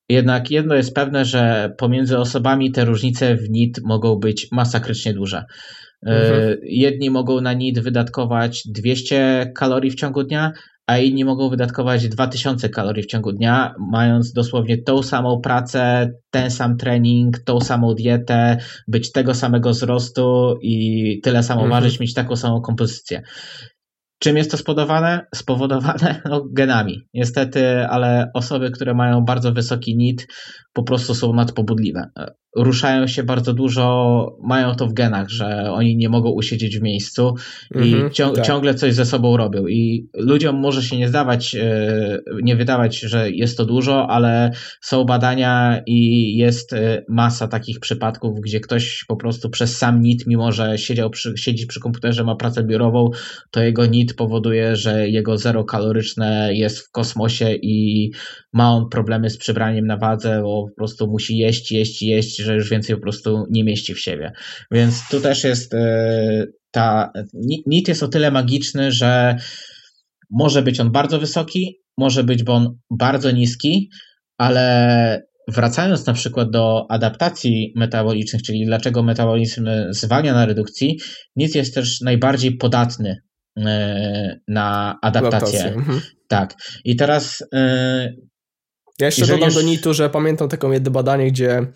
[0.09, 5.45] jednak jedno jest pewne, że pomiędzy osobami te różnice w NIT mogą być masakrycznie duże.
[6.07, 6.59] E, mhm.
[6.63, 10.53] Jedni mogą na NIT wydatkować 200 kalorii w ciągu dnia,
[10.91, 16.51] a inni mogą wydatkować 2000 kalorii w ciągu dnia, mając dosłownie tą samą pracę, ten
[16.51, 18.57] sam trening, tą samą dietę,
[18.89, 21.83] być tego samego wzrostu i tyle samo mhm.
[21.83, 23.23] ważyć, mieć taką samą kompozycję.
[24.19, 25.27] Czym jest to spowodowane?
[25.35, 27.03] Spowodowane no, genami.
[27.15, 30.27] Niestety, ale osoby, które mają bardzo wysoki NIT,
[30.73, 32.11] po prostu są nadpobudliwe
[32.57, 37.35] ruszają się bardzo dużo, mają to w genach, że oni nie mogą usiedzieć w miejscu
[37.75, 38.47] i mm -hmm, tak.
[38.47, 39.67] ciągle coś ze sobą robią.
[39.67, 45.05] I ludziom może się nie zdawać, e, nie wydawać, że jest to dużo, ale są
[45.05, 50.53] badania i jest e, masa takich przypadków, gdzie ktoś po prostu przez sam NIT, mimo
[50.53, 53.11] że siedział przy, siedzi przy komputerze, ma pracę biurową,
[53.51, 58.11] to jego NIT powoduje, że jego zero kaloryczne jest w kosmosie i
[58.53, 62.55] ma on problemy z przybraniem na wadze, bo po prostu musi jeść, jeść, jeść, że
[62.55, 64.33] już więcej po prostu nie mieści w siebie.
[64.71, 67.13] Więc tu też jest e, ta.
[67.67, 69.37] NIT jest o tyle magiczny, że
[70.31, 73.91] może być on bardzo wysoki, może być on bardzo niski,
[74.39, 80.99] ale wracając na przykład do adaptacji metabolicznych, czyli dlaczego metabolizm zwalnia na redukcji,
[81.37, 83.17] NIT jest też najbardziej podatny
[83.57, 85.65] e, na adaptację.
[85.65, 86.01] Mhm.
[86.29, 86.55] Tak.
[86.85, 88.13] I teraz e,
[89.01, 91.67] ja jeszcze Jeżeli dodam do NIT-u, że pamiętam taką jedno badanie, gdzie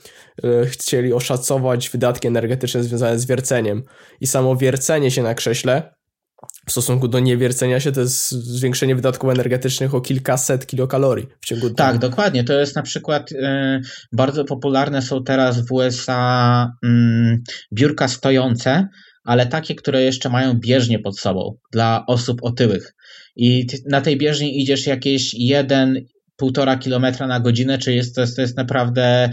[0.44, 3.82] y, chcieli oszacować wydatki energetyczne związane z wierceniem
[4.20, 5.94] i samo wiercenie się na krześle
[6.66, 11.66] w stosunku do niewiercenia się to jest zwiększenie wydatków energetycznych o kilkaset kilokalorii w ciągu
[11.66, 11.76] dnia.
[11.76, 12.44] Tak, dokładnie.
[12.44, 13.36] To jest na przykład y,
[14.12, 16.88] bardzo popularne są teraz w USA y,
[17.72, 18.88] biurka stojące,
[19.24, 22.94] ale takie, które jeszcze mają bieżnie pod sobą dla osób otyłych.
[23.36, 28.42] I na tej bieżni idziesz jakieś jeden półtora kilometra na godzinę, czy jest to, to
[28.42, 29.30] jest naprawdę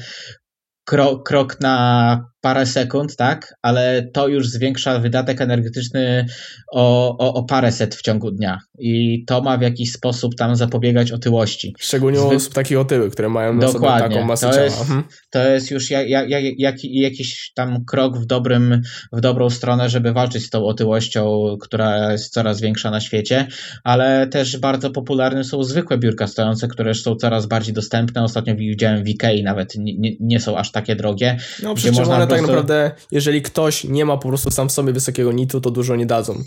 [0.86, 3.56] krok, krok na parę sekund, tak?
[3.62, 6.26] Ale to już zwiększa wydatek energetyczny
[6.72, 8.60] o, o, o paręset w ciągu dnia.
[8.80, 11.76] I to ma w jakiś sposób tam zapobiegać otyłości.
[11.80, 14.00] Szczególnie u osób takich otyłych, które mają na Dokładnie.
[14.00, 14.66] sobie taką masę to ciała.
[14.66, 15.04] Jest, mhm.
[15.30, 18.82] To jest już jak, jak, jak, jakiś tam krok w, dobrym,
[19.14, 23.48] w dobrą stronę, żeby walczyć z tą otyłością, która jest coraz większa na świecie,
[23.84, 28.24] ale też bardzo popularne są zwykłe biurka stojące, które są coraz bardziej dostępne.
[28.24, 31.38] Ostatnio widziałem w Ikei nawet, nie, nie są aż takie drogie.
[31.64, 35.32] No przecież można tak naprawdę, jeżeli ktoś nie ma po prostu sam w sobie wysokiego
[35.32, 36.44] nitu, to dużo nie dadzą.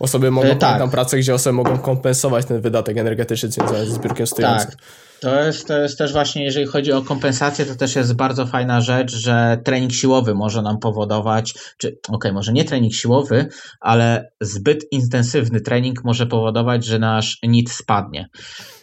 [0.00, 0.78] Osoby mogą e, tak.
[0.78, 4.70] tam pracę, gdzie osoby mogą kompensować ten wydatek energetyczny związany z biurkiem stojącym.
[4.70, 4.78] Tak.
[5.20, 8.80] To jest, to jest też właśnie, jeżeli chodzi o kompensację, to też jest bardzo fajna
[8.80, 13.48] rzecz, że trening siłowy może nam powodować, czy okej, okay, może nie trening siłowy,
[13.80, 18.28] ale zbyt intensywny trening może powodować, że nasz NIT spadnie.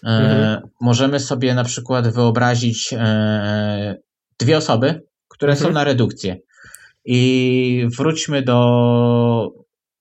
[0.03, 0.61] E, mhm.
[0.81, 3.95] możemy sobie na przykład wyobrazić e,
[4.39, 5.01] dwie osoby,
[5.41, 5.69] które mhm.
[5.69, 6.37] są na redukcję.
[7.05, 9.51] I wróćmy do,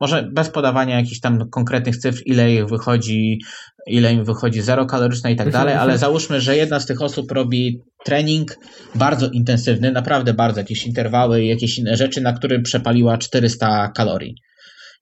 [0.01, 3.39] może bez podawania jakichś tam konkretnych cyfr, ile ich wychodzi,
[3.87, 5.99] ile im wychodzi zero kaloryczne i tak mhm, dalej, ale mhm.
[5.99, 8.57] załóżmy, że jedna z tych osób robi trening
[8.95, 14.35] bardzo intensywny, naprawdę bardzo, jakieś interwały jakieś inne rzeczy, na którym przepaliła 400 kalorii.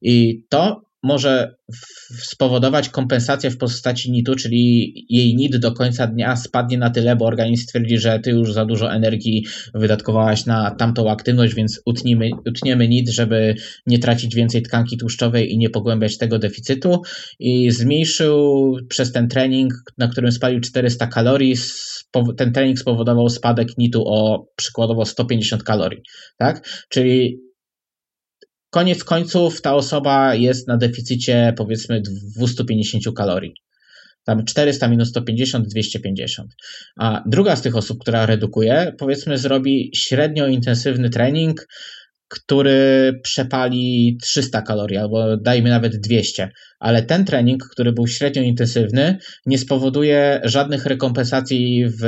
[0.03, 1.55] I to może
[2.17, 7.25] spowodować kompensację w postaci NIT-u, czyli jej NIT do końca dnia spadnie na tyle, bo
[7.25, 12.89] organizm stwierdzi, że ty już za dużo energii wydatkowałaś na tamtą aktywność, więc utnimy, utniemy
[12.89, 13.55] NIT, żeby
[13.87, 17.03] nie tracić więcej tkanki tłuszczowej i nie pogłębiać tego deficytu
[17.39, 21.55] i zmniejszył przez ten trening, na którym spalił 400 kalorii,
[22.37, 26.03] ten trening spowodował spadek NIT-u o przykładowo 150 kalorii,
[26.39, 26.69] tak?
[26.89, 27.48] Czyli
[28.71, 32.03] koniec końców ta osoba jest na deficycie powiedzmy
[32.37, 33.55] 250 kalorii.
[34.25, 36.53] Tam 400 minus 150, 250.
[36.97, 41.67] A druga z tych osób, która redukuje, powiedzmy, zrobi średnio intensywny trening,
[42.29, 49.19] który przepali 300 kalorii, albo dajmy nawet 200, ale ten trening, który był średnio intensywny,
[49.47, 52.01] nie spowoduje żadnych rekompensacji w,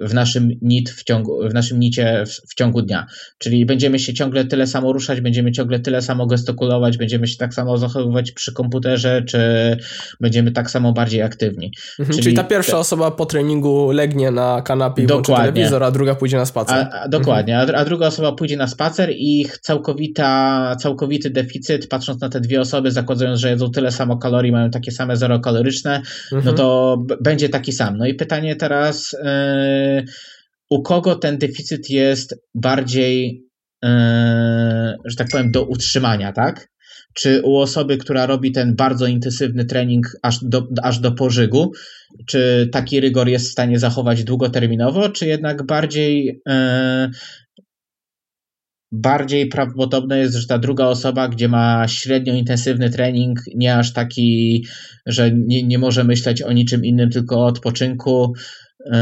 [0.00, 3.06] w naszym NIT w ciągu, w naszym nicie w, w, ciągu dnia.
[3.38, 7.54] Czyli będziemy się ciągle tyle samo ruszać, będziemy ciągle tyle samo gestykulować, będziemy się tak
[7.54, 9.38] samo zachowywać przy komputerze, czy
[10.20, 11.72] będziemy tak samo bardziej aktywni.
[11.98, 12.78] Mhm, czyli, czyli, ta pierwsza te...
[12.78, 16.76] osoba po treningu legnie na kanapie i włączy telewizor, a druga pójdzie na spacer.
[16.76, 17.76] A, a dokładnie, mhm.
[17.76, 22.40] a, a druga osoba pójdzie na spacer i ich całkowita, całkowity deficyt, patrząc na te
[22.40, 26.44] dwie osoby, zakładając, że jedzą tyle samo kalorii, mają takie same zero kaloryczne, mhm.
[26.44, 27.98] no to będzie taki sam.
[27.98, 30.04] No i pytanie teraz, yy,
[30.70, 33.44] u kogo ten deficyt jest bardziej,
[33.82, 33.90] yy,
[35.04, 36.72] że tak powiem, do utrzymania, tak?
[37.14, 41.72] Czy u osoby, która robi ten bardzo intensywny trening aż do, aż do pożygu,
[42.26, 47.10] czy taki rygor jest w stanie zachować długoterminowo, czy jednak bardziej yy,
[48.92, 54.64] bardziej prawdopodobne jest, że ta druga osoba, gdzie ma średnio intensywny trening, nie aż taki,
[55.06, 58.32] że nie, nie może myśleć o niczym innym, tylko o odpoczynku,
[58.86, 58.92] yy,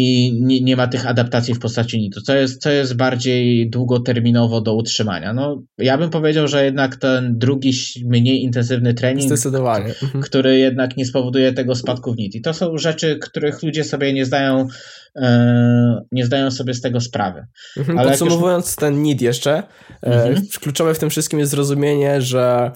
[0.00, 4.60] i nie, nie, ma tych adaptacji w postaci nitu, co jest, co jest bardziej długoterminowo
[4.60, 5.32] do utrzymania.
[5.32, 7.72] No, ja bym powiedział, że jednak ten drugi,
[8.04, 9.94] mniej intensywny trening, Zdecydowanie.
[10.02, 10.24] Mhm.
[10.24, 12.34] który jednak nie spowoduje tego spadku w NIT.
[12.34, 14.66] I to są rzeczy, których ludzie sobie nie zdają,
[16.12, 17.46] nie zdają sobie z tego sprawy.
[17.76, 17.98] Mhm.
[17.98, 18.76] Ale Podsumowując już...
[18.76, 19.62] ten NIT jeszcze, e,
[20.02, 20.46] mhm.
[20.60, 22.72] kluczowe w tym wszystkim jest zrozumienie, że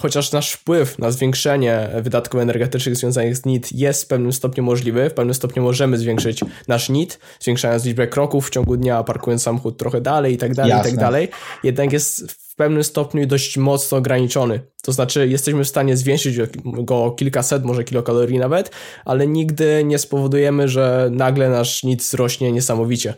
[0.00, 5.10] chociaż nasz wpływ na zwiększenie wydatków energetycznych związanych z NIT jest w pewnym stopniu możliwy,
[5.10, 9.78] w pewnym stopniu możemy zwiększyć nasz NIT, zwiększając liczbę kroków w ciągu dnia, parkując samochód
[9.78, 11.28] trochę dalej i tak dalej, i tak dalej,
[11.62, 14.60] jednak jest w pewnym stopniu dość mocno ograniczony.
[14.82, 18.70] To znaczy, jesteśmy w stanie zwiększyć go o kilkaset, może kilokalorii nawet,
[19.04, 23.14] ale nigdy nie spowodujemy, że nagle nasz NIT wzrośnie niesamowicie.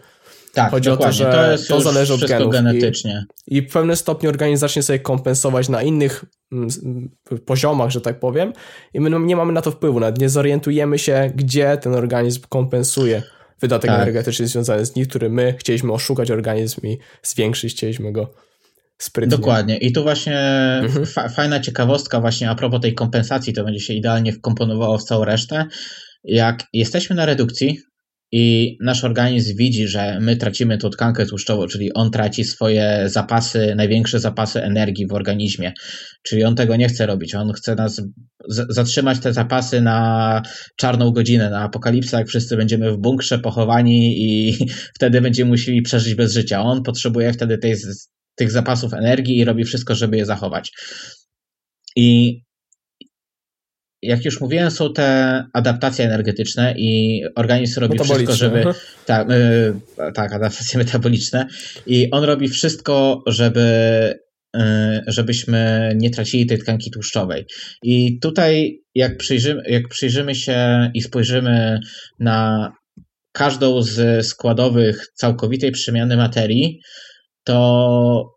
[0.52, 1.26] Tak, Chodzi dokładnie.
[1.26, 2.52] o to, że to, to zależy od genów.
[2.52, 3.26] genetycznie.
[3.46, 6.68] I, I, w pewnym stopniu organizm zacznie sobie kompensować na innych mm,
[7.46, 8.52] poziomach, że tak powiem,
[8.94, 13.22] i my nie mamy na to wpływu, nawet nie zorientujemy się, gdzie ten organizm kompensuje
[13.60, 14.00] wydatek tak.
[14.00, 18.44] energetyczny związany z nim, który my chcieliśmy oszukać organizm i zwiększyć, chcieliśmy go
[18.98, 19.36] sprytnie.
[19.36, 19.76] Dokładnie.
[19.76, 20.38] I tu właśnie
[20.82, 21.06] mhm.
[21.06, 25.24] fa fajna ciekawostka właśnie a propos tej kompensacji, to będzie się idealnie wkomponowało w całą
[25.24, 25.64] resztę.
[26.24, 27.78] Jak jesteśmy na redukcji,
[28.36, 33.74] i nasz organizm widzi, że my tracimy tą tkankę tłuszczową, czyli on traci swoje zapasy,
[33.76, 35.72] największe zapasy energii w organizmie,
[36.22, 38.02] czyli on tego nie chce robić, on chce nas
[38.48, 40.42] zatrzymać te zapasy na
[40.76, 44.56] czarną godzinę, na apokalipsę, jak wszyscy będziemy w bunkrze pochowani i
[44.96, 46.62] wtedy będziemy musieli przeżyć bez życia.
[46.62, 47.74] On potrzebuje wtedy tej,
[48.34, 50.72] tych zapasów energii i robi wszystko, żeby je zachować.
[51.96, 52.40] I
[54.04, 58.64] jak już mówiłem, są te adaptacje energetyczne i organizm robi wszystko, żeby.
[59.06, 59.74] Tak, y,
[60.14, 61.46] tak, adaptacje metaboliczne.
[61.86, 63.60] I on robi wszystko, żeby
[64.56, 64.60] y,
[65.06, 67.46] żebyśmy nie tracili tej tkanki tłuszczowej.
[67.82, 71.80] I tutaj, jak przyjrzymy, jak przyjrzymy się i spojrzymy
[72.20, 72.70] na
[73.32, 76.80] każdą z składowych całkowitej przemiany materii,
[77.44, 78.34] to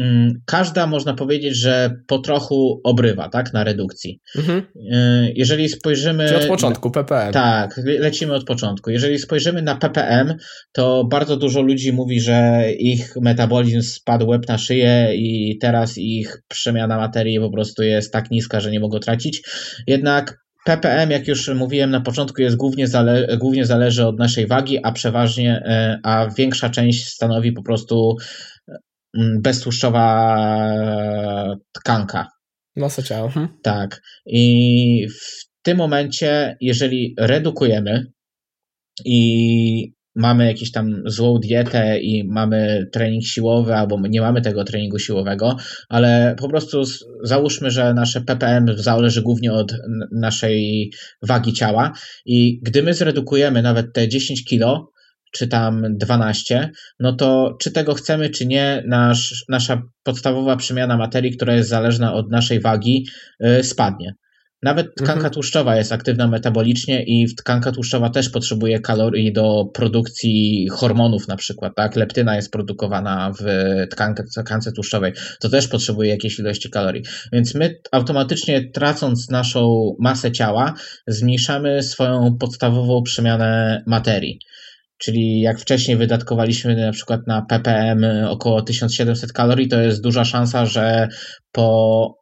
[0.00, 4.20] Mm, każda można powiedzieć, że po trochu obrywa, tak, na redukcji.
[4.36, 4.58] Mhm.
[4.92, 6.28] Y, jeżeli spojrzymy.
[6.28, 7.32] Czyli od początku, PPM.
[7.32, 8.90] Tak, lecimy od początku.
[8.90, 10.34] Jeżeli spojrzymy na PPM,
[10.72, 16.42] to bardzo dużo ludzi mówi, że ich metabolizm spadł łeb na szyję i teraz ich
[16.48, 19.42] przemiana materii po prostu jest tak niska, że nie mogą tracić.
[19.86, 20.38] Jednak
[20.76, 24.92] PPM, jak już mówiłem na początku, jest głównie, zale głównie zależy od naszej wagi, a
[24.92, 28.16] przeważnie, y, a większa część stanowi po prostu
[29.16, 30.36] Mm, beztłuszczowa
[31.72, 32.28] tkanka.
[32.76, 33.26] Masa ciała.
[33.26, 33.48] Mhm.
[33.62, 34.02] Tak.
[34.26, 38.06] I w tym momencie, jeżeli redukujemy
[39.04, 44.98] i mamy jakąś tam złą dietę i mamy trening siłowy, albo nie mamy tego treningu
[44.98, 45.56] siłowego,
[45.88, 46.82] ale po prostu
[47.22, 49.72] załóżmy, że nasze PPM zależy głównie od
[50.12, 50.90] naszej
[51.22, 51.92] wagi ciała
[52.26, 54.92] i gdy my zredukujemy nawet te 10 kilo,
[55.32, 56.70] czy tam 12,
[57.00, 62.14] no to czy tego chcemy, czy nie, nasz, nasza podstawowa przemiana materii, która jest zależna
[62.14, 63.06] od naszej wagi,
[63.40, 64.14] yy, spadnie.
[64.62, 65.32] Nawet tkanka mhm.
[65.32, 71.72] tłuszczowa jest aktywna metabolicznie i tkanka tłuszczowa też potrzebuje kalorii do produkcji hormonów na przykład,
[71.76, 71.96] tak?
[71.96, 73.44] Leptyna jest produkowana w
[73.90, 75.12] tkance, tkance tłuszczowej.
[75.40, 77.02] To też potrzebuje jakiejś ilości kalorii.
[77.32, 80.74] Więc my automatycznie tracąc naszą masę ciała,
[81.06, 84.38] zmniejszamy swoją podstawową przemianę materii.
[84.98, 90.66] Czyli jak wcześniej wydatkowaliśmy na przykład na ppm około 1700 kalorii, to jest duża szansa,
[90.66, 91.08] że
[91.52, 92.19] po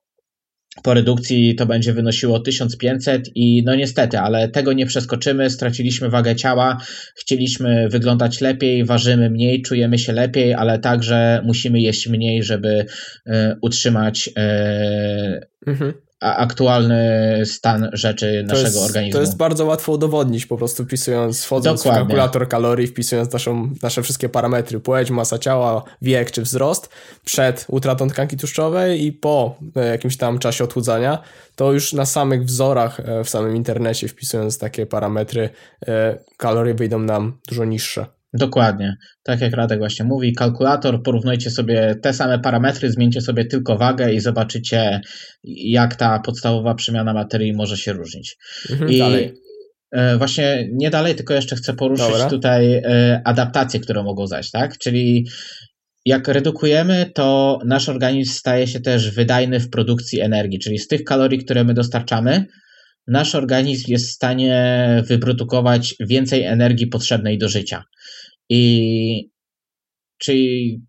[0.82, 6.36] po redukcji to będzie wynosiło 1500 i no niestety, ale tego nie przeskoczymy, straciliśmy wagę
[6.36, 6.78] ciała,
[7.14, 12.86] chcieliśmy wyglądać lepiej, ważymy mniej, czujemy się lepiej, ale także musimy jeść mniej, żeby
[13.26, 19.12] y, utrzymać y, mhm aktualny stan rzeczy naszego jest, organizmu.
[19.12, 22.04] To jest bardzo łatwo udowodnić, po prostu wpisując, wchodząc Dokładnie.
[22.04, 26.88] w kalkulator kalorii, wpisując naszą, nasze wszystkie parametry, płeć, masa ciała, wiek czy wzrost,
[27.24, 31.22] przed utratą tkanki tłuszczowej i po e, jakimś tam czasie odchudzania,
[31.56, 35.50] to już na samych wzorach e, w samym internecie, wpisując takie parametry,
[35.88, 38.17] e, kalorie wyjdą nam dużo niższe.
[38.32, 38.96] Dokładnie.
[39.22, 44.12] Tak jak Radek właśnie mówi, kalkulator, porównujcie sobie te same parametry, zmieńcie sobie tylko wagę
[44.12, 45.00] i zobaczycie,
[45.44, 48.36] jak ta podstawowa przemiana materii może się różnić.
[48.70, 49.34] Mhm, I dalej.
[49.92, 52.28] E, właśnie nie dalej, tylko jeszcze chcę poruszyć Dobra.
[52.28, 54.78] tutaj e, adaptacje, które mogą zajść, tak?
[54.78, 55.26] Czyli
[56.04, 61.04] jak redukujemy, to nasz organizm staje się też wydajny w produkcji energii, czyli z tych
[61.04, 62.44] kalorii, które my dostarczamy,
[63.06, 67.84] nasz organizm jest w stanie wyprodukować więcej energii potrzebnej do życia.
[68.50, 69.30] I
[70.18, 70.80] czyli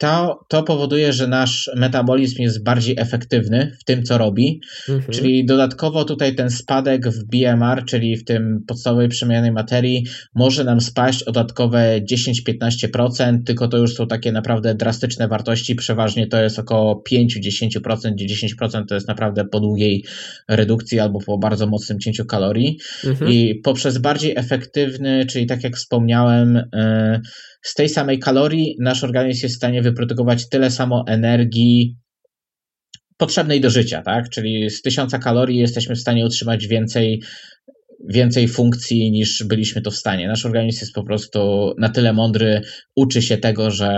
[0.00, 5.12] to, to powoduje, że nasz metabolizm jest bardziej efektywny w tym, co robi, mhm.
[5.12, 10.80] czyli dodatkowo tutaj ten spadek w BMR, czyli w tym podstawowej przemianie materii, może nam
[10.80, 16.58] spaść o dodatkowe 10-15%, tylko to już są takie naprawdę drastyczne wartości, przeważnie to jest
[16.58, 20.04] około 5-10%, gdzie 10% to jest naprawdę po długiej
[20.48, 23.32] redukcji albo po bardzo mocnym cięciu kalorii mhm.
[23.32, 27.20] i poprzez bardziej efektywny, czyli tak jak wspomniałem, yy,
[27.62, 31.96] z tej samej kalorii nasz organizm jest w stanie wyprodukować tyle samo energii
[33.16, 34.28] potrzebnej do życia, tak?
[34.30, 37.22] Czyli z tysiąca kalorii jesteśmy w stanie utrzymać więcej,
[38.08, 40.28] więcej funkcji niż byliśmy to w stanie.
[40.28, 42.60] Nasz organizm jest po prostu na tyle mądry,
[42.96, 43.90] uczy się tego, że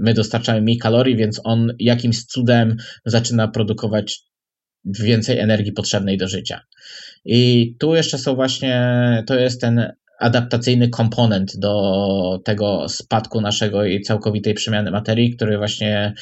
[0.00, 4.20] my dostarczamy mniej kalorii, więc on jakimś cudem zaczyna produkować
[4.84, 6.60] więcej energii potrzebnej do życia.
[7.24, 8.82] I tu jeszcze są właśnie,
[9.26, 16.14] to jest ten adaptacyjny komponent do tego spadku naszego i całkowitej przemiany materii, który właśnie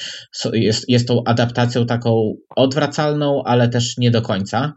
[0.52, 4.72] jest, jest tą adaptacją taką odwracalną, ale też nie do końca.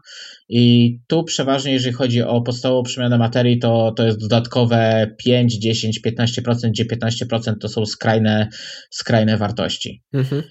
[0.48, 6.00] I tu przeważnie, jeżeli chodzi o podstawową przemianę materii, to, to jest dodatkowe 5, 10,
[6.06, 8.48] 15%, gdzie 15% to są skrajne,
[8.90, 10.02] skrajne wartości.
[10.12, 10.42] Mhm.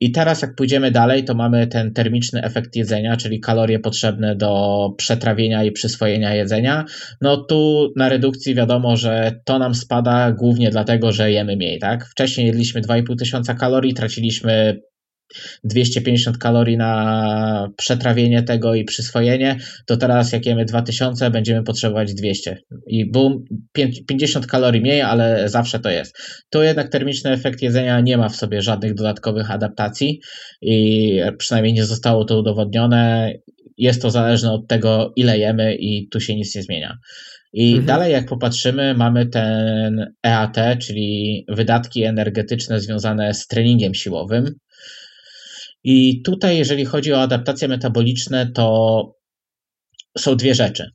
[0.00, 4.88] I teraz, jak pójdziemy dalej, to mamy ten termiczny efekt jedzenia, czyli kalorie potrzebne do
[4.96, 6.84] przetrawienia i przyswojenia jedzenia.
[7.20, 12.06] No tu na redukcji wiadomo, że to nam spada głównie dlatego, że jemy mniej, tak?
[12.06, 14.80] Wcześniej jedliśmy 2,5 tysiąca kalorii, traciliśmy
[15.64, 19.56] 250 kalorii na przetrawienie tego i przyswojenie,
[19.86, 22.58] to teraz jak jemy 2000, będziemy potrzebować 200.
[22.86, 23.44] I boom,
[24.06, 26.16] 50 kalorii mniej, ale zawsze to jest.
[26.50, 30.20] Tu jednak termiczny efekt jedzenia nie ma w sobie żadnych dodatkowych adaptacji
[30.62, 33.32] i przynajmniej nie zostało to udowodnione.
[33.76, 36.98] Jest to zależne od tego, ile jemy i tu się nic nie zmienia.
[37.52, 37.86] I mhm.
[37.86, 44.54] dalej, jak popatrzymy, mamy ten EAT, czyli wydatki energetyczne związane z treningiem siłowym.
[45.84, 49.14] I tutaj, jeżeli chodzi o adaptacje metaboliczne, to
[50.18, 50.90] są dwie rzeczy.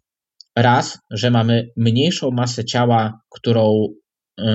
[0.56, 3.88] Raz, że mamy mniejszą masę ciała, którą
[4.38, 4.46] yy,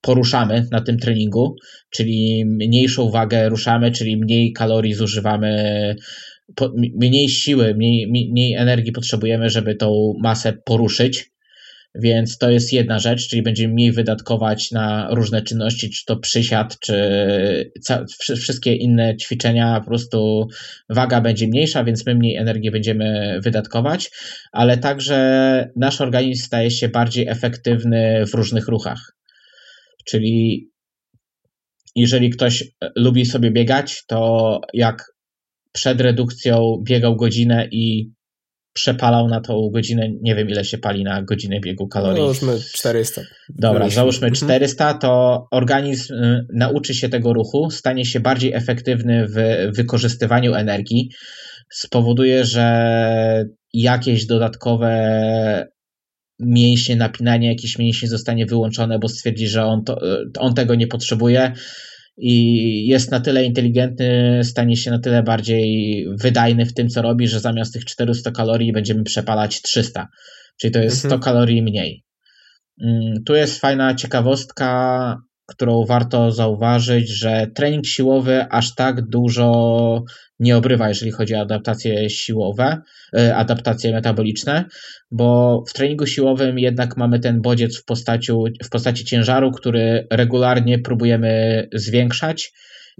[0.00, 1.56] poruszamy na tym treningu,
[1.90, 5.96] czyli mniejszą wagę ruszamy, czyli mniej kalorii zużywamy,
[6.94, 11.33] mniej siły, mniej, mniej energii potrzebujemy, żeby tą masę poruszyć.
[11.94, 16.78] Więc to jest jedna rzecz, czyli będziemy mniej wydatkować na różne czynności, czy to przysiad,
[16.78, 20.48] czy wszystkie inne ćwiczenia, po prostu
[20.88, 24.10] waga będzie mniejsza, więc my mniej energii będziemy wydatkować,
[24.52, 29.16] ale także nasz organizm staje się bardziej efektywny w różnych ruchach.
[30.04, 30.68] Czyli
[31.96, 32.64] jeżeli ktoś
[32.96, 35.04] lubi sobie biegać, to jak
[35.72, 38.12] przed redukcją biegał godzinę i
[38.74, 42.22] przepalał na tą godzinę, nie wiem ile się pali na godzinę biegu kalorii.
[42.22, 43.22] No, załóżmy 400.
[43.48, 45.00] Dobra, załóżmy 400, mhm.
[45.00, 49.36] to organizm y, nauczy się tego ruchu, stanie się bardziej efektywny w
[49.76, 51.10] wykorzystywaniu energii,
[51.70, 55.74] spowoduje, że jakieś dodatkowe
[56.40, 60.86] mięśnie, napinanie jakichś mięśni zostanie wyłączone, bo stwierdzi, że on, to, y, on tego nie
[60.86, 61.52] potrzebuje
[62.16, 67.28] i jest na tyle inteligentny, stanie się na tyle bardziej wydajny w tym, co robi,
[67.28, 70.08] że zamiast tych 400 kalorii będziemy przepalać 300,
[70.60, 71.22] czyli to jest 100 mhm.
[71.22, 72.04] kalorii mniej.
[72.80, 80.04] Mm, tu jest fajna ciekawostka którą warto zauważyć, że trening siłowy aż tak dużo
[80.38, 82.82] nie obrywa, jeżeli chodzi o adaptacje siłowe,
[83.16, 84.64] e, adaptacje metaboliczne,
[85.10, 88.32] bo w treningu siłowym jednak mamy ten bodziec w postaci,
[88.64, 92.52] w postaci ciężaru, który regularnie próbujemy zwiększać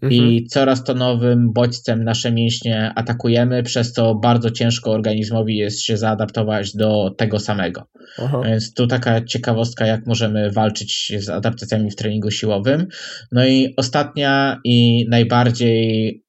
[0.02, 0.22] mhm.
[0.22, 5.96] i coraz to nowym bodźcem nasze mięśnie atakujemy, przez co bardzo ciężko organizmowi jest się
[5.96, 7.86] zaadaptować do tego samego.
[8.18, 8.40] Aha.
[8.44, 12.86] Więc tu taka ciekawostka, jak możemy walczyć z adaptacjami w treningu siłowym.
[13.32, 16.23] No i ostatnia i najbardziej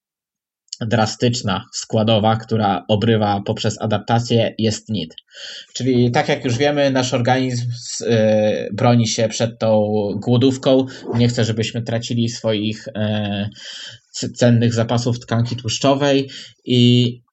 [0.82, 5.16] drastyczna składowa, która obrywa poprzez adaptację, jest NIT.
[5.74, 7.72] Czyli tak jak już wiemy, nasz organizm
[8.02, 8.06] y,
[8.74, 10.86] broni się przed tą głodówką.
[11.16, 16.30] Nie chce, żebyśmy tracili swoich y, cennych zapasów tkanki tłuszczowej
[16.66, 17.25] i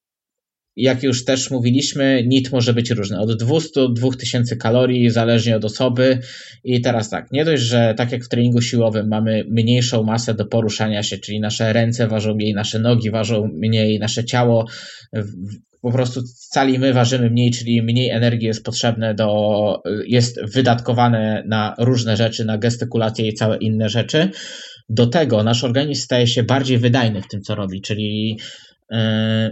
[0.75, 3.19] jak już też mówiliśmy, NIT może być różny.
[3.19, 6.19] Od 200 do 2000 kalorii, zależnie od osoby.
[6.63, 10.45] I teraz tak, nie dość, że tak jak w treningu siłowym mamy mniejszą masę do
[10.45, 14.65] poruszania się, czyli nasze ręce ważą mniej, nasze nogi ważą mniej, nasze ciało
[15.83, 16.21] po prostu
[16.51, 22.45] cali my ważymy mniej, czyli mniej energii jest potrzebne do, jest wydatkowane na różne rzeczy,
[22.45, 24.29] na gestykulację i całe inne rzeczy.
[24.89, 28.37] Do tego nasz organizm staje się bardziej wydajny w tym, co robi, czyli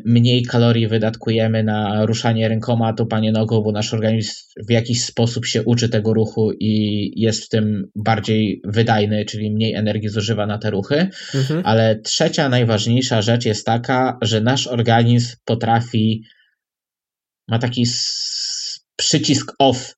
[0.05, 4.31] mniej kalorii wydatkujemy na ruszanie rękoma, tupanie nogą, bo nasz organizm
[4.67, 9.73] w jakiś sposób się uczy tego ruchu i jest w tym bardziej wydajny, czyli mniej
[9.73, 11.09] energii zużywa na te ruchy.
[11.35, 11.61] Mhm.
[11.65, 16.23] Ale trzecia, najważniejsza rzecz jest taka, że nasz organizm potrafi,
[17.47, 17.85] ma taki
[18.95, 19.95] przycisk off,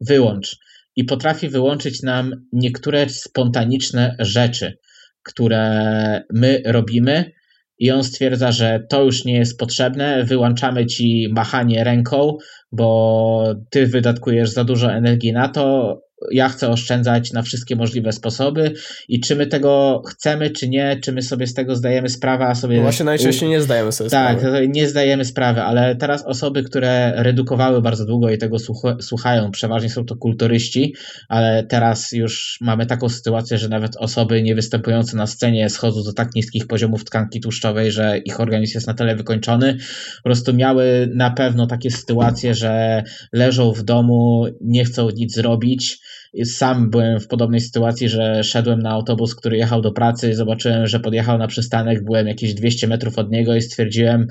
[0.00, 0.56] wyłącz
[0.96, 4.78] i potrafi wyłączyć nam niektóre spontaniczne rzeczy,
[5.22, 7.32] które my robimy
[7.78, 12.36] i on stwierdza, że to już nie jest potrzebne, wyłączamy ci machanie ręką,
[12.72, 15.96] bo ty wydatkujesz za dużo energii na to,
[16.30, 18.72] ja chcę oszczędzać na wszystkie możliwe sposoby
[19.08, 22.54] i czy my tego chcemy, czy nie, czy my sobie z tego zdajemy sprawę, a
[22.54, 22.76] sobie...
[22.76, 24.60] No właśnie najczęściej nie zdajemy sobie tak, sprawy.
[24.60, 28.56] Tak, nie zdajemy sprawy, ale teraz osoby, które redukowały bardzo długo i tego
[29.00, 30.94] słuchają, przeważnie są to kulturyści,
[31.28, 36.12] ale teraz już mamy taką sytuację, że nawet osoby nie występujące na scenie schodzą do
[36.12, 39.76] tak niskich poziomów tkanki tłuszczowej, że ich organizm jest na tyle wykończony,
[40.16, 43.02] po prostu miały na pewno takie sytuacje, że
[43.32, 45.98] leżą w domu, nie chcą nic zrobić,
[46.44, 51.00] sam byłem w podobnej sytuacji, że szedłem na autobus, który jechał do pracy, zobaczyłem, że
[51.00, 54.26] podjechał na przystanek, byłem jakieś 200 metrów od niego i stwierdziłem,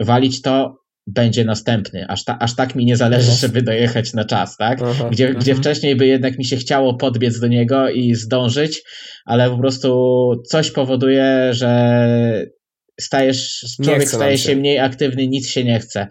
[0.00, 2.06] walić to, będzie następny.
[2.08, 4.82] Aż, ta, aż tak mi nie zależy, żeby dojechać na czas, tak?
[4.82, 5.38] Aha, gdzie, aha.
[5.40, 8.82] gdzie wcześniej by jednak mi się chciało podbiec do niego i zdążyć,
[9.24, 12.46] ale po prostu coś powoduje, że
[13.02, 14.48] stajesz, człowiek staje się.
[14.48, 16.06] się mniej aktywny, nic się nie chce.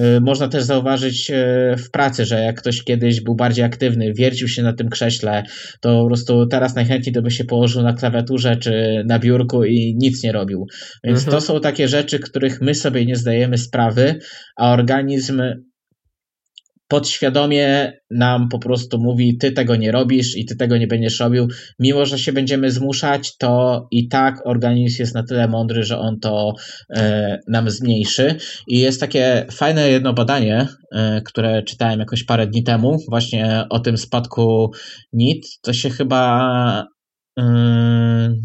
[0.00, 1.34] Y, można też zauważyć y,
[1.76, 5.42] w pracy, że jak ktoś kiedyś był bardziej aktywny, wiercił się na tym krześle,
[5.80, 9.96] to po prostu teraz najchętniej to by się położył na klawiaturze czy na biurku i
[9.98, 10.66] nic nie robił.
[11.04, 11.36] Więc mhm.
[11.36, 14.18] to są takie rzeczy, których my sobie nie zdajemy sprawy,
[14.56, 15.42] a organizm
[16.90, 21.48] podświadomie nam po prostu mówi, ty tego nie robisz i ty tego nie będziesz robił.
[21.78, 26.20] Mimo, że się będziemy zmuszać, to i tak organizm jest na tyle mądry, że on
[26.20, 26.54] to
[26.96, 28.36] e, nam zmniejszy.
[28.68, 33.80] I jest takie fajne jedno badanie, e, które czytałem jakoś parę dni temu, właśnie o
[33.80, 34.70] tym spadku
[35.12, 35.46] NIT.
[35.62, 36.86] To się chyba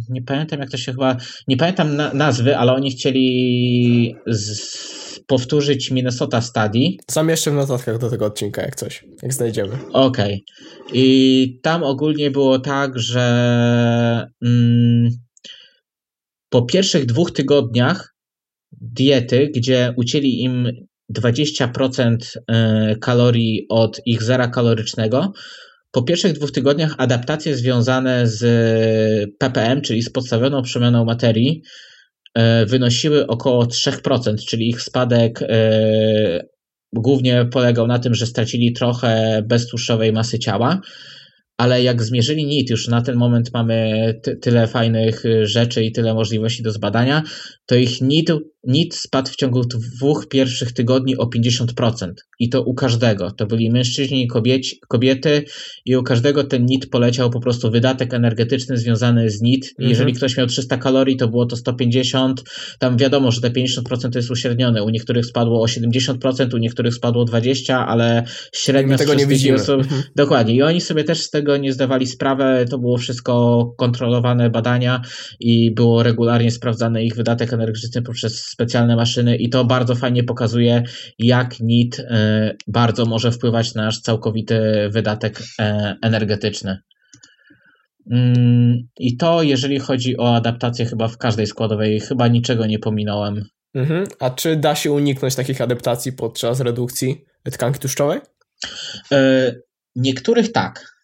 [0.09, 1.17] nie pamiętam jak to się chyba,
[1.47, 6.79] nie pamiętam na, nazwy, ale oni chcieli z, powtórzyć Minnesota Study.
[7.11, 9.73] Zamieszczę w notatkach do tego odcinka, jak coś, jak znajdziemy.
[9.93, 10.43] Okej.
[10.43, 10.93] Okay.
[10.93, 15.09] I tam ogólnie było tak, że mm,
[16.49, 18.15] po pierwszych dwóch tygodniach
[18.71, 20.71] diety, gdzie ucięli im
[21.17, 22.17] 20%
[22.47, 25.33] e, kalorii od ich zera kalorycznego,
[25.95, 28.41] po pierwszych dwóch tygodniach adaptacje związane z
[29.39, 31.61] PPM, czyli z podstawioną przemianą materii,
[32.35, 36.45] E, wynosiły około 3%, czyli ich spadek e,
[36.93, 40.81] głównie polegał na tym, że stracili trochę beztłuszczowej masy ciała,
[41.57, 46.13] ale jak zmierzyli NIT, już na ten moment mamy ty tyle fajnych rzeczy i tyle
[46.13, 47.23] możliwości do zbadania,
[47.65, 48.29] to ich NIT,
[48.68, 52.11] NIT spadł w ciągu dwóch pierwszych tygodni o 50%.
[52.39, 53.32] I to u każdego.
[53.32, 55.43] To byli mężczyźni i kobieci, kobiety
[55.86, 59.66] i u każdego ten NIT poleciał po prostu wydatek energetyczny związany z NIT.
[59.66, 59.89] Mhm.
[59.89, 62.43] Jeżeli ktoś miał 300 kalorii, to było to 150.
[62.80, 64.84] Tam wiadomo, że te 50% to jest uśrednione.
[64.84, 68.24] U niektórych spadło o 70%, u niektórych spadło 20%, ale
[68.55, 69.55] średnio tego nie widzimy.
[69.55, 69.82] Osób...
[69.82, 70.03] Mhm.
[70.16, 70.55] Dokładnie.
[70.55, 72.66] I oni sobie też z tego nie zdawali sprawę.
[72.70, 75.01] To było wszystko kontrolowane badania
[75.39, 80.84] i było regularnie sprawdzany ich wydatek energetyczny poprzez specjalne maszyny i to bardzo fajnie pokazuje,
[81.20, 86.78] jak NIT e, bardzo może wpływać na nasz całkowity wydatek e, energetyczny.
[88.12, 93.45] Mm, I to, jeżeli chodzi o adaptację, chyba w każdej składowej, chyba niczego nie pominąłem.
[93.74, 94.03] Mhm.
[94.20, 98.20] A czy da się uniknąć takich adaptacji podczas redukcji tkanki tłuszczowej?
[99.12, 99.51] E,
[99.95, 100.94] niektórych tak.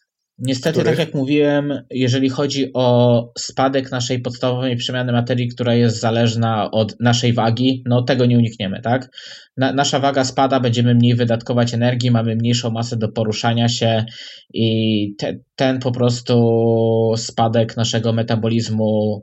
[0.44, 0.98] Niestety, Których?
[0.98, 6.96] tak jak mówiłem, jeżeli chodzi o spadek naszej podstawowej przemiany materii, która jest zależna od
[7.00, 9.10] naszej wagi, no tego nie unikniemy, tak?
[9.58, 14.06] Na, nasza waga spada, będziemy mniej wydatkować energii, mamy mniejszą masę do poruszania się
[14.54, 19.22] i te, ten po prostu spadek naszego metabolizmu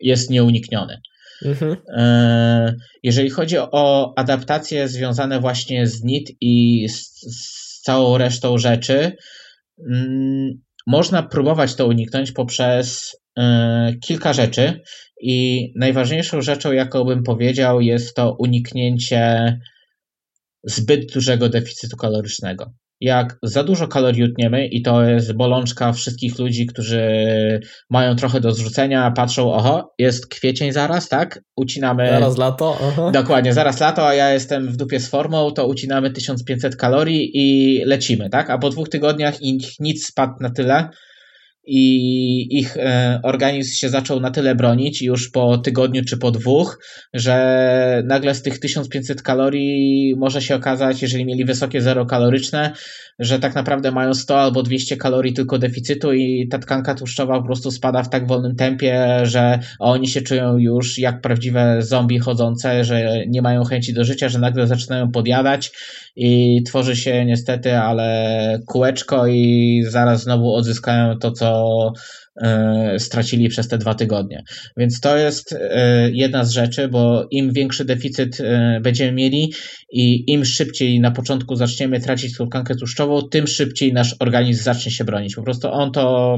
[0.00, 1.00] jest nieunikniony.
[1.44, 1.76] Mhm.
[1.96, 9.12] E, jeżeli chodzi o adaptacje związane właśnie z NIT i z, z całą resztą rzeczy,
[10.86, 14.80] można próbować to uniknąć poprzez e, kilka rzeczy
[15.22, 19.58] i najważniejszą rzeczą, jaką bym powiedział, jest to uniknięcie
[20.64, 26.66] zbyt dużego deficytu kalorycznego jak za dużo kalorii utniemy i to jest bolączka wszystkich ludzi,
[26.66, 27.00] którzy
[27.90, 31.40] mają trochę do zrzucenia, patrzą, oho, jest kwiecień zaraz, tak?
[31.56, 32.08] Ucinamy...
[32.08, 32.78] Zaraz lato.
[32.88, 33.10] Aha.
[33.10, 37.78] Dokładnie, zaraz lato, a ja jestem w dupie z formą, to ucinamy 1500 kalorii i
[37.84, 38.50] lecimy, tak?
[38.50, 40.88] A po dwóch tygodniach ich nic spadł na tyle,
[41.66, 46.78] i ich e, organizm się zaczął na tyle bronić już po tygodniu czy po dwóch,
[47.14, 52.72] że nagle z tych 1500 kalorii może się okazać, jeżeli mieli wysokie zero kaloryczne,
[53.18, 57.46] że tak naprawdę mają 100 albo 200 kalorii tylko deficytu i ta tkanka tłuszczowa po
[57.46, 62.84] prostu spada w tak wolnym tempie, że oni się czują już jak prawdziwe zombie chodzące,
[62.84, 65.70] że nie mają chęci do życia, że nagle zaczynają podjadać
[66.16, 71.49] i tworzy się niestety, ale kółeczko i zaraz znowu odzyskają to, co
[72.42, 74.42] E, stracili przez te dwa tygodnie.
[74.76, 79.52] Więc to jest e, jedna z rzeczy, bo im większy deficyt e, będziemy mieli
[79.92, 85.04] i im szybciej na początku zaczniemy tracić tkankę tłuszczową, tym szybciej nasz organizm zacznie się
[85.04, 85.34] bronić.
[85.34, 86.36] Po prostu on to,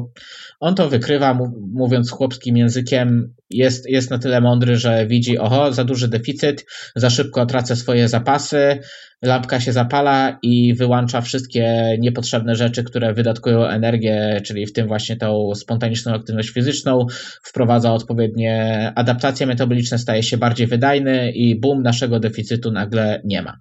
[0.61, 1.39] on to wykrywa,
[1.73, 7.11] mówiąc chłopskim językiem, jest, jest na tyle mądry, że widzi, oho, za duży deficyt, za
[7.11, 8.79] szybko tracę swoje zapasy,
[9.23, 15.17] lampka się zapala i wyłącza wszystkie niepotrzebne rzeczy, które wydatkują energię, czyli w tym właśnie
[15.17, 17.07] tą spontaniczną aktywność fizyczną,
[17.43, 23.61] wprowadza odpowiednie adaptacje metaboliczne, staje się bardziej wydajny i boom, naszego deficytu nagle nie ma.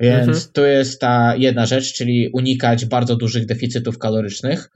[0.00, 0.46] Więc mhm.
[0.52, 4.70] tu jest ta jedna rzecz, czyli unikać bardzo dużych deficytów kalorycznych.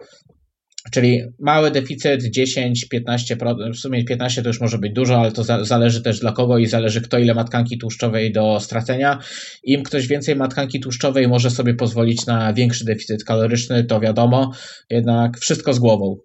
[0.90, 5.64] Czyli mały deficyt 10-15%, w sumie 15 to już może być dużo, ale to za,
[5.64, 9.18] zależy też dla kogo i zależy kto ile ma tkanki tłuszczowej do stracenia.
[9.64, 14.52] Im ktoś więcej ma tkanki tłuszczowej może sobie pozwolić na większy deficyt kaloryczny, to wiadomo,
[14.90, 16.16] jednak wszystko z głową.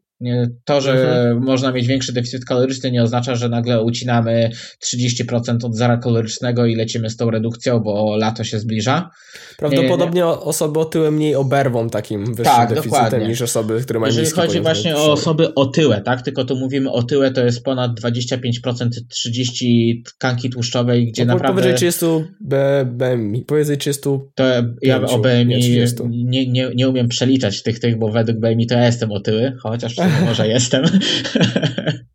[0.65, 1.43] To, że mhm.
[1.43, 4.51] można mieć większy deficyt kaloryczny, nie oznacza, że nagle ucinamy
[4.83, 9.09] 30% od zera kalorycznego i lecimy z tą redukcją, bo lato się zbliża.
[9.57, 10.33] Prawdopodobnie nie, nie.
[10.33, 13.27] osoby otyłe mniej oberwą takim wyższym tak, deficytem dokładnie.
[13.27, 16.21] niż osoby, które mają Jeżeli chodzi właśnie o osoby otyłe, tak?
[16.21, 21.61] Tylko tu mówimy otyłe, to jest ponad 25% 30 tkanki tłuszczowej, gdzie no, naprawdę...
[21.61, 22.05] Powyżej 30
[22.85, 24.01] BMI, powyżej 30
[24.35, 24.43] To
[24.81, 28.85] ja o BMI nie, nie, nie umiem przeliczać tych, tych, bo według BMI to ja
[28.85, 29.95] jestem otyły, chociaż
[30.25, 30.85] może jestem.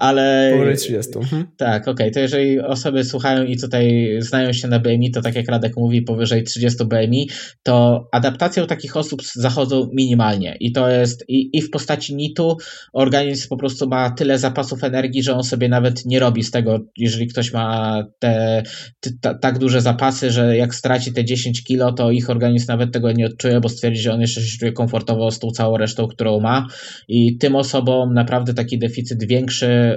[0.00, 0.50] Ale.
[0.52, 1.18] Powyżej 30.
[1.18, 1.46] Mhm.
[1.56, 1.92] Tak, okej.
[1.92, 2.10] Okay.
[2.10, 6.02] To jeżeli osoby słuchają i tutaj znają się na BMI, to tak jak Radek mówi,
[6.02, 7.28] powyżej 30 BMI,
[7.62, 10.56] to adaptacją takich osób zachodzą minimalnie.
[10.60, 12.56] I to jest i, i w postaci NIT-u
[12.92, 16.78] organizm po prostu ma tyle zapasów energii, że on sobie nawet nie robi z tego,
[16.96, 18.62] jeżeli ktoś ma te,
[19.00, 23.12] te tak duże zapasy, że jak straci te 10 kilo, to ich organizm nawet tego
[23.12, 26.40] nie odczuje, bo stwierdzi, że on jeszcze się czuje komfortowo z tą całą resztą, którą
[26.40, 26.66] ma.
[27.08, 29.89] I tym osobom naprawdę taki deficyt większy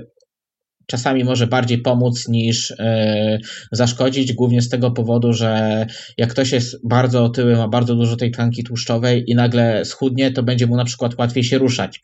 [0.86, 3.40] czasami może bardziej pomóc niż yy,
[3.72, 5.86] zaszkodzić, głównie z tego powodu, że
[6.18, 10.44] jak ktoś jest bardzo otyły, ma bardzo dużo tej tkanki tłuszczowej i nagle schudnie, to
[10.44, 12.02] będzie mu na przykład łatwiej się ruszać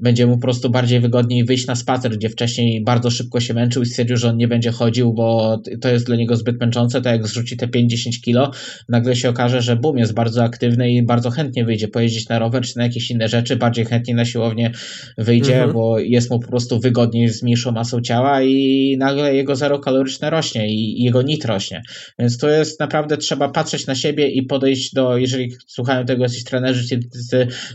[0.00, 3.82] będzie mu po prostu bardziej wygodniej wyjść na spacer, gdzie wcześniej bardzo szybko się męczył
[3.82, 7.08] i stwierdził, że on nie będzie chodził, bo to jest dla niego zbyt męczące, to
[7.08, 8.50] jak zrzuci te 5-10 kilo,
[8.88, 12.62] nagle się okaże, że boom, jest bardzo aktywny i bardzo chętnie wyjdzie pojeździć na rower
[12.62, 14.70] czy na jakieś inne rzeczy, bardziej chętnie na siłownię
[15.18, 15.72] wyjdzie, mhm.
[15.72, 20.30] bo jest mu po prostu wygodniej z mniejszą masą ciała i nagle jego zero kaloryczne
[20.30, 21.82] rośnie i jego nit rośnie.
[22.18, 26.44] Więc to jest naprawdę, trzeba patrzeć na siebie i podejść do, jeżeli słuchają tego jacyś
[26.44, 27.00] trenerzy,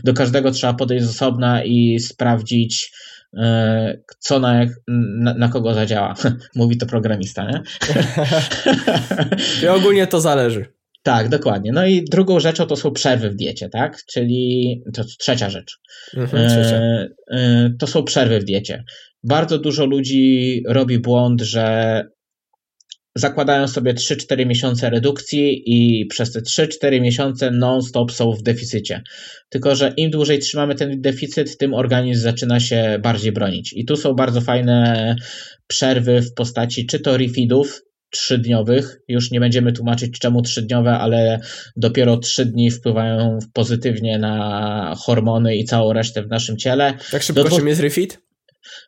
[0.04, 2.92] do każdego trzeba podejść z osobna i sprawdzić,
[3.38, 6.14] e, co na, na, na, kogo zadziała.
[6.56, 7.62] Mówi to programista, nie?
[9.62, 10.66] I ogólnie to zależy.
[11.02, 11.72] Tak, dokładnie.
[11.72, 14.04] No i drugą rzeczą to są przerwy w diecie, tak?
[14.06, 15.78] Czyli to trzecia rzecz.
[16.16, 16.76] Mhm, trzecia.
[16.76, 18.84] E, e, to są przerwy w diecie.
[19.24, 22.04] Bardzo dużo ludzi robi błąd, że
[23.16, 29.02] zakładają sobie 3-4 miesiące redukcji i przez te 3-4 miesiące non-stop są w deficycie.
[29.48, 33.72] Tylko, że im dłużej trzymamy ten deficyt, tym organizm zaczyna się bardziej bronić.
[33.72, 35.16] I tu są bardzo fajne
[35.66, 39.00] przerwy w postaci czy to refeedów, trzydniowych.
[39.08, 41.40] Już nie będziemy tłumaczyć czemu trzydniowe, ale
[41.76, 46.94] dopiero trzy dni wpływają pozytywnie na hormony i całą resztę w naszym ciele.
[47.12, 48.18] Jak szybko Do się jest refit?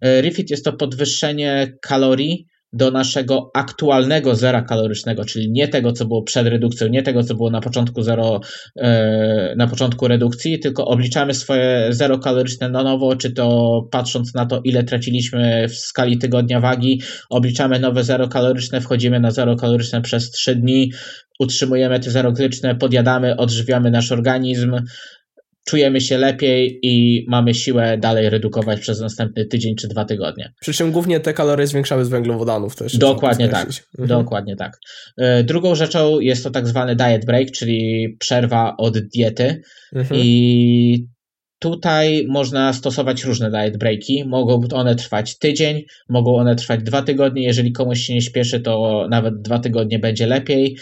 [0.03, 6.07] E, refit jest to podwyższenie kalorii do naszego aktualnego zera kalorycznego, czyli nie tego, co
[6.07, 8.41] było przed redukcją, nie tego, co było na początku zero,
[8.77, 14.47] e, na początku redukcji, tylko obliczamy swoje zero kaloryczne na nowo, czy to patrząc na
[14.47, 20.03] to, ile traciliśmy w skali tygodnia wagi, obliczamy nowe zero kaloryczne, wchodzimy na zero kaloryczne
[20.03, 20.93] przez 3 dni,
[21.39, 24.77] utrzymujemy te zero kaloryczne, podjadamy, odżywiamy nasz organizm,
[25.69, 30.53] czujemy się lepiej i mamy siłę dalej redukować przez następny tydzień czy dwa tygodnie.
[30.61, 32.97] Przy czym głównie te kalorie zwiększamy z węglowodanów też.
[32.97, 33.69] Dokładnie tak.
[33.99, 34.09] Mhm.
[34.09, 34.79] Dokładnie tak.
[35.17, 39.63] E, drugą rzeczą jest to tak zwany diet break, czyli przerwa od diety
[39.95, 40.21] mhm.
[40.21, 41.09] i
[41.61, 44.25] Tutaj można stosować różne diet breaki.
[44.27, 47.43] Mogą one trwać tydzień, mogą one trwać dwa tygodnie.
[47.43, 50.77] Jeżeli komuś się nie śpieszy, to nawet dwa tygodnie będzie lepiej.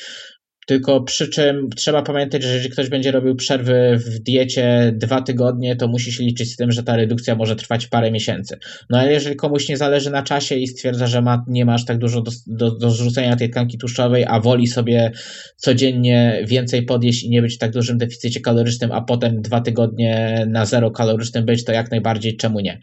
[0.66, 5.76] Tylko przy czym trzeba pamiętać, że jeżeli ktoś będzie robił przerwy w diecie dwa tygodnie,
[5.76, 8.58] to musi się liczyć z tym, że ta redukcja może trwać parę miesięcy.
[8.90, 11.84] No ale jeżeli komuś nie zależy na czasie i stwierdza, że ma, nie ma aż
[11.84, 15.12] tak dużo do, do, do zrzucenia tej tkanki tłuszczowej, a woli sobie
[15.56, 20.44] codziennie więcej podjeść i nie być w tak dużym deficycie kalorycznym, a potem dwa tygodnie
[20.48, 22.80] na zero kalorycznym być, to jak najbardziej czemu nie.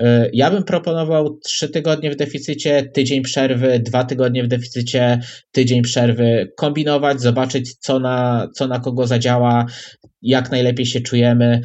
[0.00, 5.20] Y, ja bym proponował trzy tygodnie w deficycie, tydzień przerwy, dwa tygodnie w deficycie,
[5.52, 9.66] tydzień przerwy, kombinować zobaczyć, co na, co na kogo zadziała,
[10.22, 11.60] jak najlepiej się czujemy.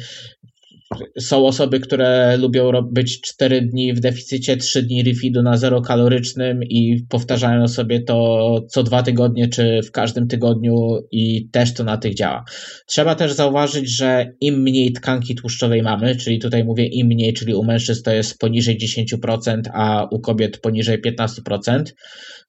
[1.18, 6.60] Są osoby, które lubią być 4 dni w deficycie, 3 dni refidu na zero kalorycznym
[6.62, 10.76] i powtarzają sobie to co dwa tygodnie, czy w każdym tygodniu
[11.10, 12.44] i też to na tych działa.
[12.86, 17.54] Trzeba też zauważyć, że im mniej tkanki tłuszczowej mamy, czyli tutaj mówię im mniej, czyli
[17.54, 21.82] u mężczyzn to jest poniżej 10%, a u kobiet poniżej 15%,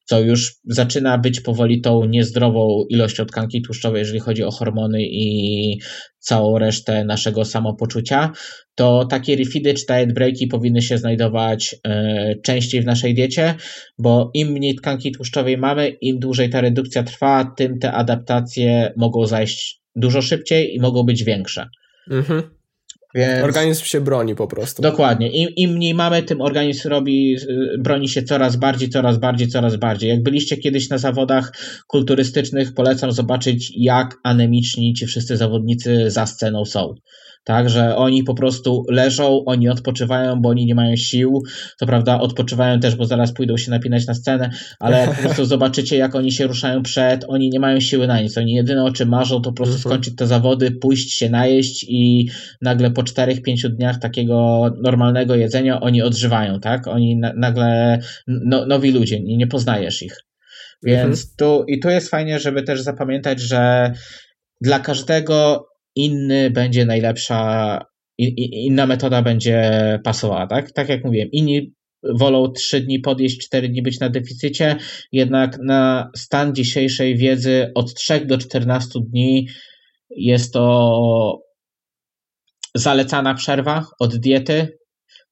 [0.10, 5.80] co już zaczyna być powoli tą niezdrową ilością tkanki tłuszczowej, jeżeli chodzi o hormony i
[6.20, 8.32] całą resztę naszego samopoczucia,
[8.76, 13.55] to takie refidy czy diet breaki powinny się znajdować e, częściej w naszej diecie,
[13.97, 19.26] bo im mniej tkanki tłuszczowej mamy, im dłużej ta redukcja trwa, tym te adaptacje mogą
[19.26, 21.70] zajść dużo szybciej i mogą być większe.
[22.12, 22.59] Mhm.
[23.16, 23.43] Więc...
[23.43, 24.82] Organizm się broni po prostu.
[24.82, 25.30] Dokładnie.
[25.30, 27.38] Im, Im mniej mamy, tym organizm robi,
[27.80, 30.10] broni się coraz bardziej, coraz bardziej, coraz bardziej.
[30.10, 31.53] Jak byliście kiedyś na zawodach
[31.88, 36.95] kulturystycznych, polecam zobaczyć, jak anemiczni ci wszyscy zawodnicy za sceną są
[37.43, 41.43] tak, że oni po prostu leżą, oni odpoczywają, bo oni nie mają sił,
[41.79, 45.97] to prawda, odpoczywają też, bo zaraz pójdą się napinać na scenę, ale po prostu zobaczycie,
[45.97, 49.09] jak oni się ruszają przed, oni nie mają siły na nic, oni jedyne o czym
[49.09, 49.81] marzą, to po prostu mhm.
[49.81, 52.29] skończyć te zawody, pójść się najeść i
[52.61, 58.91] nagle po 4-5 dniach takiego normalnego jedzenia oni odżywają, tak, oni na, nagle, no, nowi
[58.91, 60.23] ludzie, nie, nie poznajesz ich.
[60.83, 61.35] Więc mhm.
[61.37, 63.91] tu, i tu jest fajnie, żeby też zapamiętać, że
[64.61, 67.79] dla każdego inny będzie najlepsza,
[68.17, 70.71] inna metoda będzie pasowała, tak?
[70.71, 71.73] Tak jak mówiłem, inni
[72.03, 74.75] wolą 3 dni podjeść, 4 dni być na deficycie,
[75.11, 79.47] jednak na stan dzisiejszej wiedzy od 3 do 14 dni
[80.09, 81.39] jest to
[82.75, 84.77] zalecana przerwa od diety,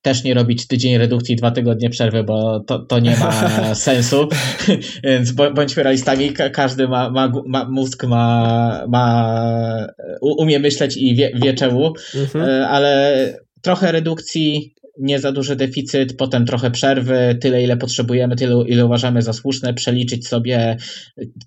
[0.02, 3.32] też nie robić tydzień redukcji, dwa tygodnie przerwy, bo to, to nie ma
[3.76, 4.28] sensu.
[5.04, 9.88] Więc bądźmy realistami, każdy ma, ma, ma mózg, ma, ma,
[10.22, 12.50] umie myśleć i wie, wie czemu, mhm.
[12.50, 13.14] E, ale
[13.62, 19.22] trochę redukcji, nie za duży deficyt, potem trochę przerwy, tyle ile potrzebujemy, tyle ile uważamy
[19.22, 20.78] za słuszne, przeliczyć sobie,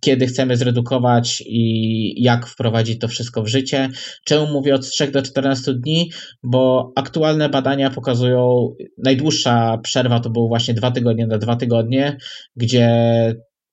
[0.01, 3.88] kiedy chcemy zredukować i jak wprowadzić to wszystko w życie.
[4.24, 6.11] Czemu mówię od 3 do 14 dni?
[6.42, 12.16] Bo aktualne badania pokazują, najdłuższa przerwa to było właśnie dwa tygodnie na dwa tygodnie,
[12.57, 12.90] gdzie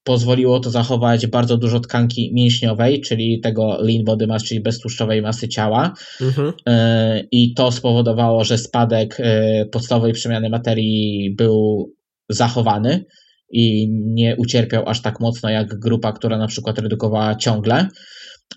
[0.08, 5.48] pozwoliło to zachować bardzo dużo tkanki mięśniowej, czyli tego lean body mass, czyli beztłuszczowej masy
[5.48, 5.94] ciała.
[6.22, 6.54] Mhm.
[6.66, 11.88] E, I to spowodowało, że spadek e, podstawowej przemiany materii był
[12.30, 13.06] zachowany
[13.52, 17.88] i nie ucierpiał aż tak mocno jak grupa, która na przykład redukowała ciągle.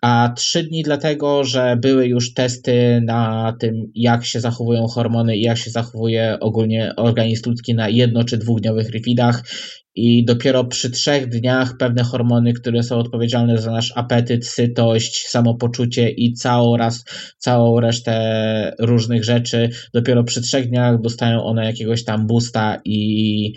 [0.03, 5.43] A trzy dni dlatego, że były już testy na tym, jak się zachowują hormony i
[5.43, 9.43] jak się zachowuje ogólnie organizm ludzki na jedno czy dwudniowych refidach
[9.95, 16.11] i dopiero przy trzech dniach pewne hormony, które są odpowiedzialne za nasz apetyt, sytość, samopoczucie
[16.11, 17.05] i całą, raz,
[17.38, 23.55] całą resztę różnych rzeczy, dopiero przy trzech dniach dostają one jakiegoś tam boosta i,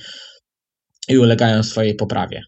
[1.09, 2.41] i ulegają swojej poprawie.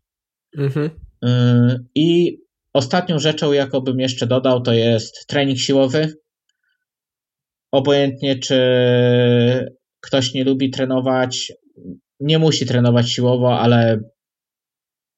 [0.57, 0.89] Mhm.
[1.25, 2.38] Y, I
[2.73, 6.13] ostatnią rzeczą, jaką bym jeszcze dodał, to jest trening siłowy.
[7.71, 8.59] Obojętnie, czy
[10.01, 11.51] ktoś nie lubi trenować,
[12.20, 13.99] nie musi trenować siłowo, ale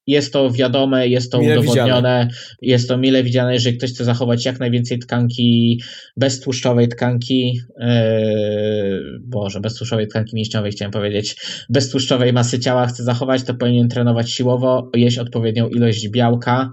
[0.08, 2.28] jest to wiadome, jest to mile udowodnione, widziane.
[2.62, 5.82] jest to mile widziane, jeżeli ktoś chce zachować jak najwięcej tkanki,
[6.18, 11.36] beztłuszczowej tkanki, yy, Boże, beztłuszczowej tkanki mięśniowej chciałem powiedzieć,
[11.70, 16.70] beztłuszczowej masy ciała chce zachować, to powinien trenować siłowo, jeść odpowiednią ilość białka,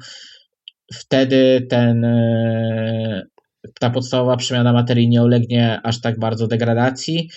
[0.95, 3.23] wtedy ten yy,
[3.81, 7.31] ta podstawowa przemiana materii nie ulegnie aż tak bardzo degradacji,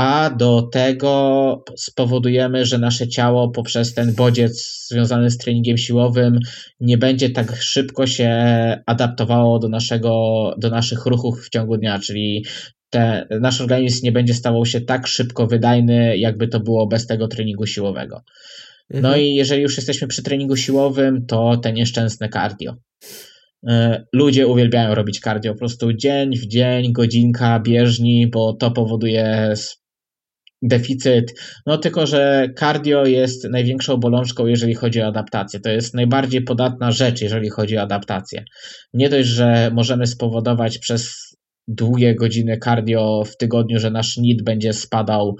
[0.00, 6.38] a do tego spowodujemy, że nasze ciało poprzez ten bodziec związany z treningiem siłowym
[6.80, 8.30] nie będzie tak szybko się
[8.86, 12.44] adaptowało do, naszego, do naszych ruchów w ciągu dnia, czyli
[12.90, 17.28] te, nasz organizm nie będzie stawał się tak szybko wydajny, jakby to było bez tego
[17.28, 18.22] treningu siłowego.
[18.90, 19.20] No mhm.
[19.20, 22.76] i jeżeli już jesteśmy przy treningu siłowym, to te nieszczęsne cardio.
[23.66, 29.54] E, ludzie uwielbiają robić cardio, po prostu dzień w dzień, godzinka, bieżni, bo to powoduje
[30.62, 31.32] deficyt.
[31.66, 35.60] No tylko, że cardio jest największą bolączką, jeżeli chodzi o adaptację.
[35.60, 38.44] To jest najbardziej podatna rzecz, jeżeli chodzi o adaptację.
[38.94, 41.30] Nie dość, że możemy spowodować przez
[41.68, 45.36] długie godziny cardio w tygodniu, że nasz NIT będzie spadał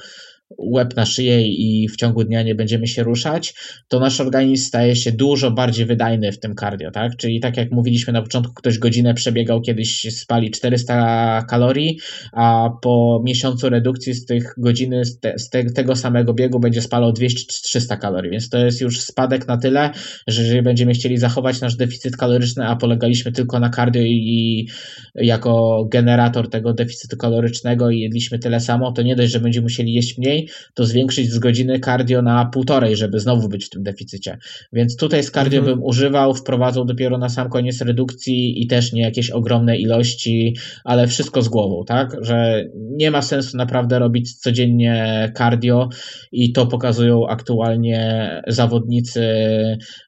[0.59, 3.55] łeb na szyję i w ciągu dnia nie będziemy się ruszać,
[3.88, 7.16] to nasz organizm staje się dużo bardziej wydajny w tym cardio, tak?
[7.16, 11.98] Czyli tak jak mówiliśmy na początku, ktoś godzinę przebiegał, kiedyś spali 400 kalorii,
[12.32, 16.82] a po miesiącu redukcji z tych godziny, z, te, z te, tego samego biegu będzie
[16.82, 19.90] spalał 200-300 kalorii, więc to jest już spadek na tyle,
[20.26, 24.68] że jeżeli będziemy chcieli zachować nasz deficyt kaloryczny, a polegaliśmy tylko na cardio i, i
[25.14, 29.92] jako generator tego deficytu kalorycznego i jedliśmy tyle samo, to nie dość, że będziemy musieli
[29.92, 30.39] jeść mniej,
[30.74, 34.38] to zwiększyć z godziny cardio na półtorej, żeby znowu być w tym deficycie.
[34.72, 35.76] Więc tutaj z cardio mhm.
[35.76, 41.07] bym używał, wprowadzał dopiero na sam koniec redukcji i też nie jakieś ogromne ilości, ale
[41.07, 42.16] wszystko z głową, tak?
[42.20, 45.88] Że nie ma sensu naprawdę robić codziennie cardio
[46.32, 49.22] i to pokazują aktualnie zawodnicy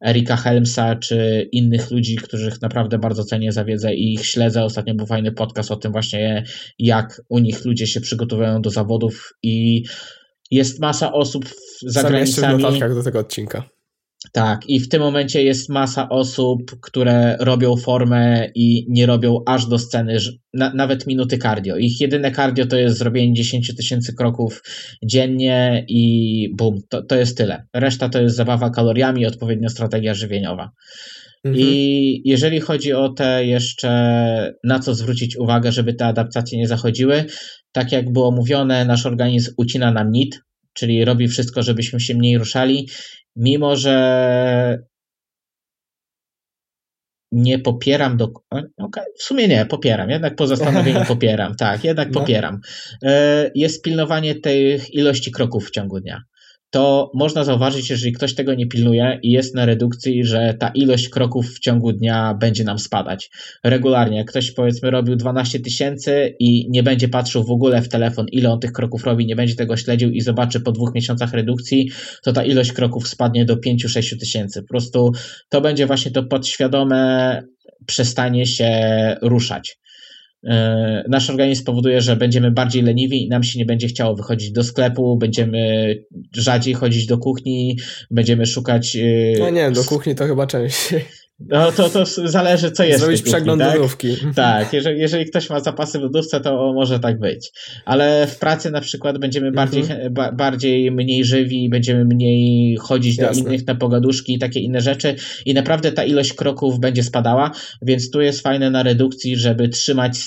[0.07, 4.65] Erika Helmsa czy innych ludzi, których naprawdę bardzo cenię za wiedzę i ich śledzę.
[4.65, 6.45] Ostatnio był fajny podcast o tym właśnie,
[6.79, 9.85] jak u nich ludzie się przygotowują do zawodów i
[10.53, 11.45] jest masa osób
[11.83, 12.59] za granicami.
[12.59, 13.65] w notatkach do tego odcinka.
[14.33, 19.67] Tak, i w tym momencie jest masa osób, które robią formę i nie robią aż
[19.67, 20.19] do sceny
[20.55, 21.77] na, nawet minuty cardio.
[21.77, 24.63] Ich jedyne cardio to jest zrobienie 10 tysięcy kroków
[25.05, 27.67] dziennie i bum, to, to jest tyle.
[27.75, 30.71] Reszta to jest zabawa kaloriami i odpowiednia strategia żywieniowa.
[31.45, 31.65] Mhm.
[31.65, 37.25] I jeżeli chodzi o te jeszcze, na co zwrócić uwagę, żeby te adaptacje nie zachodziły,
[37.73, 40.41] tak jak było mówione, nasz organizm ucina nam NIT,
[40.73, 42.89] czyli robi wszystko, żebyśmy się mniej ruszali,
[43.37, 44.79] mimo że
[47.33, 48.33] nie popieram do.
[48.77, 52.21] Okay, w sumie nie, popieram, jednak po zastanowieniu popieram, tak, jednak no.
[52.21, 52.61] popieram.
[53.03, 56.23] E, jest pilnowanie tych ilości kroków w ciągu dnia
[56.73, 61.09] to można zauważyć, jeżeli ktoś tego nie pilnuje i jest na redukcji, że ta ilość
[61.09, 63.31] kroków w ciągu dnia będzie nam spadać.
[63.65, 68.51] Regularnie, ktoś powiedzmy robił 12 tysięcy i nie będzie patrzył w ogóle w telefon, ile
[68.51, 71.91] on tych kroków robi, nie będzie tego śledził i zobaczy po dwóch miesiącach redukcji,
[72.23, 74.63] to ta ilość kroków spadnie do 5-6 tysięcy.
[74.63, 75.13] Po prostu
[75.49, 77.43] to będzie właśnie to podświadome
[77.87, 78.71] przestanie się
[79.23, 79.82] ruszać.
[80.45, 84.53] E, nasz organizm powoduje, że będziemy bardziej leniwi i nam się nie będzie chciało wychodzić
[84.53, 85.95] do sklepu, będziemy
[86.37, 87.79] rzadziej chodzić do kuchni,
[88.11, 88.97] będziemy szukać.
[88.97, 91.05] E, no nie, do kuchni to chyba częściej.
[91.49, 93.01] No to, to zależy, co jest.
[93.01, 93.75] Zrobić przegląd tak?
[93.75, 94.17] lodówki.
[94.35, 97.53] Tak, jeżeli, jeżeli ktoś ma zapasy w lodówce, to może tak być.
[97.85, 99.69] Ale w pracy na przykład będziemy mhm.
[99.69, 103.43] bardziej, ba, bardziej mniej żywi, będziemy mniej chodzić Jasne.
[103.43, 105.15] do innych na pogaduszki i takie inne rzeczy
[105.47, 107.51] i naprawdę ta ilość kroków będzie spadała,
[107.83, 110.19] więc tu jest fajne na redukcji, żeby trzymać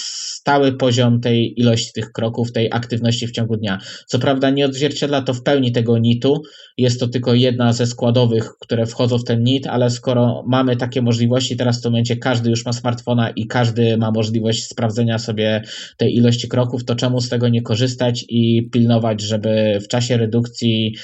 [0.46, 3.80] stały poziom tej ilości tych kroków, tej aktywności w ciągu dnia.
[4.08, 6.42] Co prawda nie odzwierciedla to w pełni tego nitu,
[6.78, 11.02] jest to tylko jedna ze składowych, które wchodzą w ten nit, ale skoro mamy takie
[11.02, 15.62] możliwości, teraz w tym momencie każdy już ma smartfona i każdy ma możliwość sprawdzenia sobie
[15.98, 20.96] tej ilości kroków, to czemu z tego nie korzystać i pilnować, żeby w czasie redukcji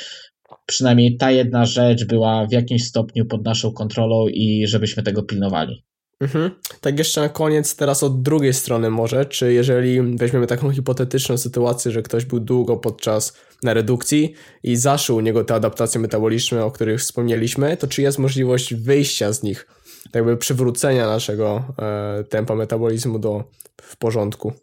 [0.65, 5.83] przynajmniej ta jedna rzecz była w jakimś stopniu pod naszą kontrolą i żebyśmy tego pilnowali.
[6.21, 6.51] Mhm.
[6.81, 11.91] Tak jeszcze na koniec, teraz od drugiej strony może, czy jeżeli weźmiemy taką hipotetyczną sytuację,
[11.91, 16.71] że ktoś był długo podczas na redukcji i zaszły u niego te adaptacje metaboliczne, o
[16.71, 19.67] których wspomnieliśmy, to czy jest możliwość wyjścia z nich,
[20.03, 23.43] tak jakby przywrócenia naszego e, tempa metabolizmu do
[23.81, 24.53] w porządku?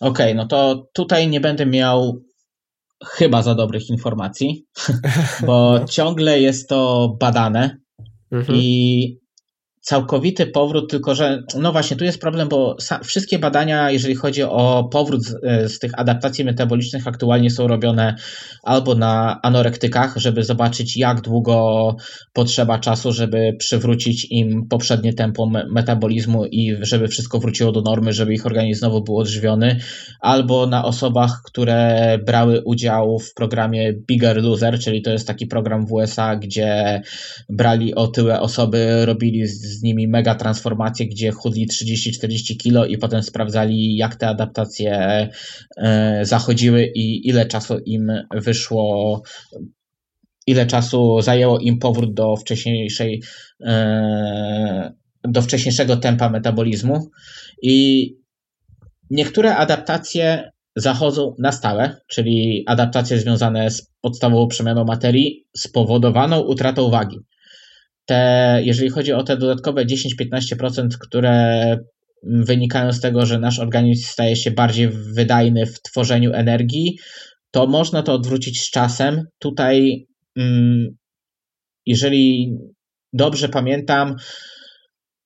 [0.00, 2.22] Okej, okay, no to tutaj nie będę miał
[3.04, 4.66] chyba za dobrych informacji,
[5.46, 5.84] bo no.
[5.88, 7.78] ciągle jest to badane
[8.32, 8.58] mhm.
[8.58, 9.23] i
[9.84, 14.88] całkowity powrót, tylko że no właśnie tu jest problem, bo wszystkie badania, jeżeli chodzi o
[14.92, 18.14] powrót z, e, z, tych adaptacji metabolicznych, aktualnie są robione
[18.62, 21.96] albo na anorektykach, żeby zobaczyć, jak długo
[22.32, 28.34] potrzeba czasu, żeby przywrócić im poprzednie tempo metabolizmu i żeby wszystko wróciło do normy, żeby
[28.34, 29.80] ich organizm znowu był odżywiony,
[30.20, 35.86] albo na osobach, które brały udział w programie Bigger Loser, czyli to jest taki program
[35.86, 37.02] w USA, gdzie
[37.48, 43.96] brali otyłe osoby, robili z nimi mega transformacje, gdzie chudli 30-40 kilo i potem sprawdzali,
[43.96, 45.28] jak te adaptacje
[45.76, 49.22] e, zachodziły i ile czasu im wyszło
[50.46, 53.22] ile czasu zajęło im powrót do wcześniejszej
[53.60, 54.92] e,
[55.24, 57.10] do wcześniejszego tempa metabolizmu
[57.62, 58.08] i
[59.10, 67.18] niektóre adaptacje zachodzą na stałe, czyli adaptacje związane z podstawową przemianą materii spowodowaną utratą wagi.
[68.06, 71.78] Te, jeżeli chodzi o te dodatkowe 10-15%, które
[72.22, 76.98] wynikają z tego, że nasz organizm staje się bardziej wydajny w tworzeniu energii,
[77.50, 79.22] to można to odwrócić z czasem.
[79.38, 80.96] Tutaj, mm,
[81.86, 82.56] jeżeli
[83.12, 84.16] dobrze pamiętam,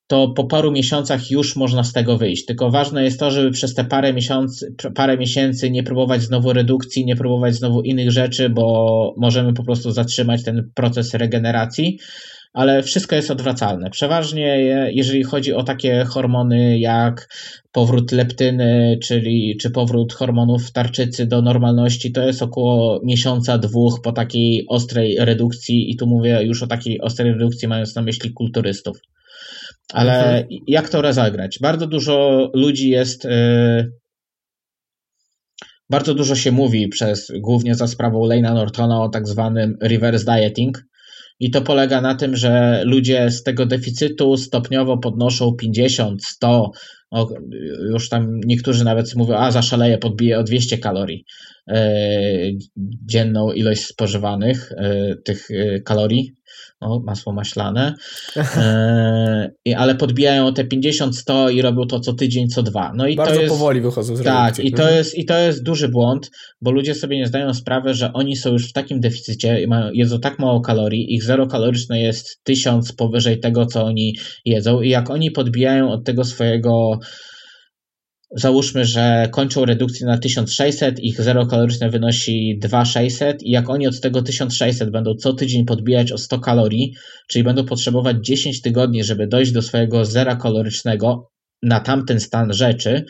[0.07, 2.45] to po paru miesiącach już można z tego wyjść.
[2.47, 7.05] Tylko ważne jest to, żeby przez te parę miesięcy, parę miesięcy nie próbować znowu redukcji,
[7.05, 11.99] nie próbować znowu innych rzeczy, bo możemy po prostu zatrzymać ten proces regeneracji
[12.53, 13.90] ale wszystko jest odwracalne.
[13.90, 14.59] Przeważnie,
[14.92, 17.28] jeżeli chodzi o takie hormony jak
[17.72, 24.12] powrót leptyny, czyli czy powrót hormonów tarczycy do normalności, to jest około miesiąca, dwóch po
[24.12, 28.99] takiej ostrej redukcji, i tu mówię już o takiej ostrej redukcji, mając na myśli kulturystów.
[29.92, 30.46] Ale mhm.
[30.66, 31.59] jak to rozegrać?
[31.62, 33.24] Bardzo dużo ludzi jest.
[33.24, 33.92] Yy,
[35.90, 40.78] bardzo dużo się mówi przez, głównie za sprawą Lena Nortona o tak zwanym reverse dieting,
[41.41, 46.70] i to polega na tym, że ludzie z tego deficytu stopniowo podnoszą 50, 100,
[47.11, 47.28] o,
[47.91, 51.24] już tam niektórzy nawet mówią, a zaszaleję, podbiję o 200 kalorii
[51.68, 51.93] e,
[53.07, 56.38] dzienną ilość spożywanych e, tych e, kalorii
[56.81, 57.95] o, masło maślane,
[58.37, 62.93] e, ale podbijają te 50-100 i robią to co tydzień, co dwa.
[62.95, 64.97] No i Bardzo to jest, powoli wychodzą z Tak, i to, mhm.
[64.99, 68.53] jest, i to jest duży błąd, bo ludzie sobie nie zdają sprawy, że oni są
[68.53, 73.41] już w takim deficycie, mają, jedzą tak mało kalorii, ich zero kaloryczne jest tysiąc powyżej
[73.41, 76.99] tego, co oni jedzą i jak oni podbijają od tego swojego
[78.31, 84.01] Załóżmy, że kończą redukcję na 1600, ich zero kaloryczne wynosi 2600 i jak oni od
[84.01, 86.95] tego 1600 będą co tydzień podbijać o 100 kalorii,
[87.29, 91.31] czyli będą potrzebować 10 tygodni, żeby dojść do swojego zera kalorycznego
[91.62, 93.05] na tamten stan rzeczy,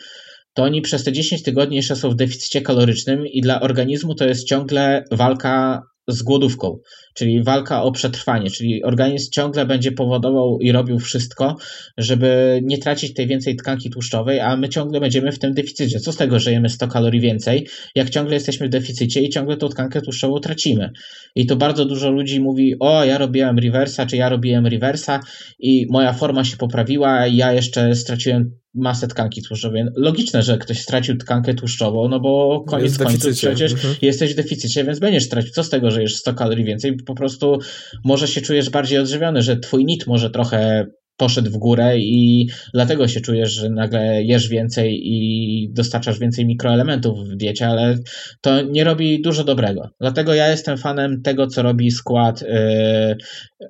[0.53, 4.25] to oni przez te 10 tygodni jeszcze są w deficycie kalorycznym i dla organizmu to
[4.25, 6.79] jest ciągle walka z głodówką,
[7.13, 11.55] czyli walka o przetrwanie, czyli organizm ciągle będzie powodował i robił wszystko,
[11.97, 15.99] żeby nie tracić tej więcej tkanki tłuszczowej, a my ciągle będziemy w tym deficycie.
[15.99, 19.57] Co z tego, że jemy 100 kalorii więcej, jak ciągle jesteśmy w deficycie i ciągle
[19.57, 20.89] tą tkankę tłuszczową tracimy.
[21.35, 25.19] I to bardzo dużo ludzi mówi, o ja robiłem reversa, czy ja robiłem reversa
[25.59, 29.83] i moja forma się poprawiła, ja jeszcze straciłem masę tkanki tłuszczowej.
[29.95, 33.95] Logiczne, że ktoś stracił tkankę tłuszczową, no bo koniec końców przecież mhm.
[34.01, 35.51] jesteś w deficycie, więc będziesz stracił.
[35.51, 36.95] Co z tego, że jesz 100 kalorii więcej?
[37.05, 37.59] Po prostu
[38.05, 40.85] może się czujesz bardziej odżywiony, że twój nit może trochę
[41.19, 47.29] poszedł w górę i dlatego się czujesz, że nagle jesz więcej i dostarczasz więcej mikroelementów
[47.29, 47.97] w diecie, ale
[48.41, 49.89] to nie robi dużo dobrego.
[49.99, 53.67] Dlatego ja jestem fanem tego, co robi skład yy,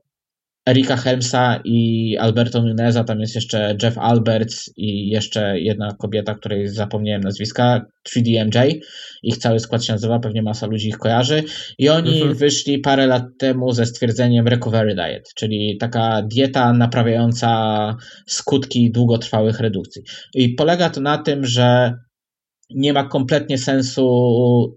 [0.69, 6.67] Erika Helmsa i Alberto Nuneza, tam jest jeszcze Jeff Alberts i jeszcze jedna kobieta, której
[6.67, 8.79] zapomniałem nazwiska, 3DMJ.
[9.23, 11.43] Ich cały skład się nazywa, pewnie masa ludzi ich kojarzy.
[11.77, 12.37] I oni mhm.
[12.37, 17.95] wyszli parę lat temu ze stwierdzeniem Recovery Diet, czyli taka dieta naprawiająca
[18.27, 20.01] skutki długotrwałych redukcji.
[20.35, 21.93] I polega to na tym, że
[22.75, 24.07] nie ma kompletnie sensu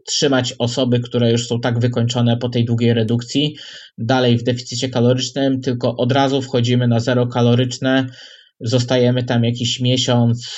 [0.06, 3.56] trzymać osoby, które już są tak wykończone po tej długiej redukcji,
[3.98, 8.06] dalej w deficycie kalorycznym, tylko od razu wchodzimy na zero kaloryczne,
[8.60, 10.48] zostajemy tam jakiś miesiąc,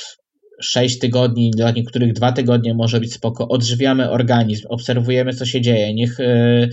[0.62, 3.48] 6 tygodni, dla niektórych 2 tygodnie może być spoko.
[3.48, 5.94] Odżywiamy organizm, obserwujemy, co się dzieje.
[5.94, 6.68] Niech, e,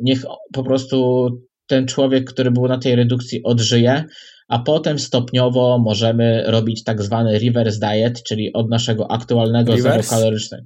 [0.00, 1.28] niech po prostu
[1.66, 4.04] ten człowiek, który był na tej redukcji, odżyje,
[4.48, 10.62] a potem stopniowo możemy robić tak zwany reverse diet, czyli od naszego aktualnego zero kalorycznego.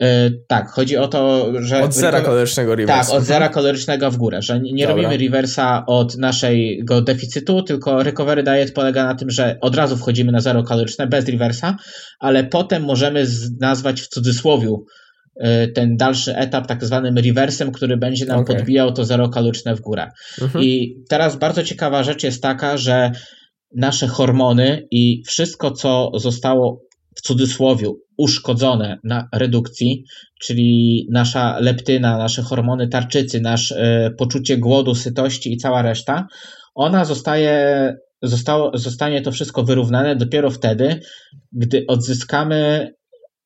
[0.00, 0.06] Yy,
[0.48, 1.82] tak, chodzi o to, że.
[1.82, 3.00] Od zera kalorycznego reverse.
[3.00, 3.24] Tak, od mhm.
[3.24, 5.02] zera kalorycznego w górę, że nie Dobra.
[5.02, 10.32] robimy reversa od naszego deficytu, tylko recovery diet polega na tym, że od razu wchodzimy
[10.32, 11.76] na zero kaloryczne bez reversa,
[12.20, 13.26] ale potem możemy
[13.60, 15.03] nazwać w cudzysłowiu Y,
[15.74, 18.56] ten dalszy etap tak zwanym rewersem, który będzie nam okay.
[18.56, 20.10] podbijał to zero kaloryczne w górę.
[20.42, 20.64] Mhm.
[20.64, 23.12] I teraz bardzo ciekawa rzecz jest taka, że
[23.76, 26.80] nasze hormony i wszystko, co zostało
[27.16, 30.04] w cudzysłowie uszkodzone na redukcji,
[30.40, 36.26] czyli nasza leptyna, nasze hormony tarczycy, nasze poczucie głodu, sytości i cała reszta,
[36.74, 41.00] ona zostaje, zostało, zostanie to wszystko wyrównane dopiero wtedy,
[41.52, 42.90] gdy odzyskamy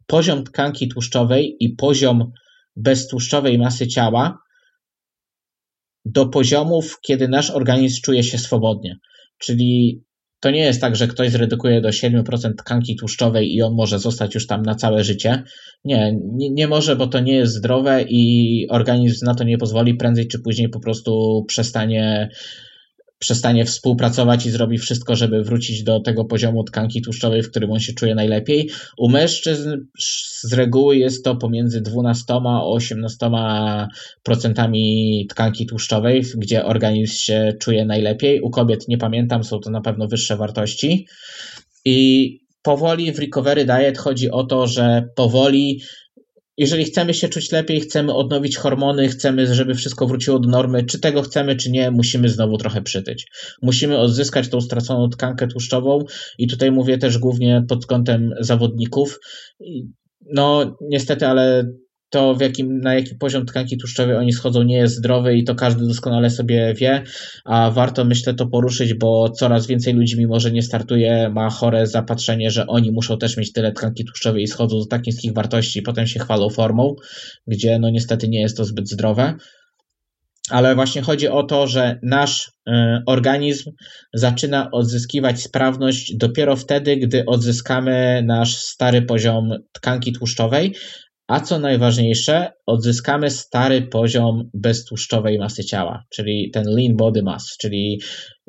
[0.08, 2.32] poziom tkanki tłuszczowej i poziom
[2.76, 4.38] beztłuszczowej masy ciała
[6.04, 8.96] do poziomów, kiedy nasz organizm czuje się swobodnie.
[9.38, 10.02] Czyli
[10.40, 14.34] to nie jest tak, że ktoś zredukuje do 7% tkanki tłuszczowej i on może zostać
[14.34, 15.42] już tam na całe życie.
[15.84, 19.94] Nie, nie, nie, może, bo to nie jest zdrowe i organizm na to nie pozwoli.
[19.94, 22.28] Prędzej czy później po prostu przestanie
[23.18, 27.80] przestanie współpracować i zrobi wszystko, żeby wrócić do tego poziomu tkanki tłuszczowej, w którym on
[27.80, 28.70] się czuje najlepiej.
[28.98, 29.76] U mężczyzn
[30.42, 32.62] z reguły jest to pomiędzy 12 a
[34.28, 38.40] 18% tkanki tłuszczowej, gdzie organizm się czuje najlepiej.
[38.40, 41.06] U kobiet nie pamiętam, są to na pewno wyższe wartości.
[41.84, 45.82] I powoli w recovery diet chodzi o to, że powoli
[46.58, 51.00] jeżeli chcemy się czuć lepiej, chcemy odnowić hormony, chcemy, żeby wszystko wróciło do normy, czy
[51.00, 53.26] tego chcemy, czy nie, musimy znowu trochę przytyć.
[53.62, 56.04] Musimy odzyskać tą straconą tkankę tłuszczową
[56.38, 59.20] i tutaj mówię też głównie pod kątem zawodników.
[60.34, 61.72] No, niestety, ale
[62.10, 65.54] to w jakim, na jaki poziom tkanki tłuszczowej oni schodzą nie jest zdrowy i to
[65.54, 67.02] każdy doskonale sobie wie,
[67.44, 71.86] a warto myślę to poruszyć, bo coraz więcej ludzi mimo, że nie startuje, ma chore
[71.86, 75.78] zapatrzenie, że oni muszą też mieć tyle tkanki tłuszczowej i schodzą do tak niskich wartości
[75.78, 76.94] i potem się chwalą formą,
[77.46, 79.34] gdzie no niestety nie jest to zbyt zdrowe.
[80.50, 82.72] Ale właśnie chodzi o to, że nasz y,
[83.06, 83.70] organizm
[84.14, 90.74] zaczyna odzyskiwać sprawność dopiero wtedy, gdy odzyskamy nasz stary poziom tkanki tłuszczowej,
[91.28, 98.00] a co najważniejsze, odzyskamy stary poziom beztłuszczowej masy ciała, czyli ten lean body mass, czyli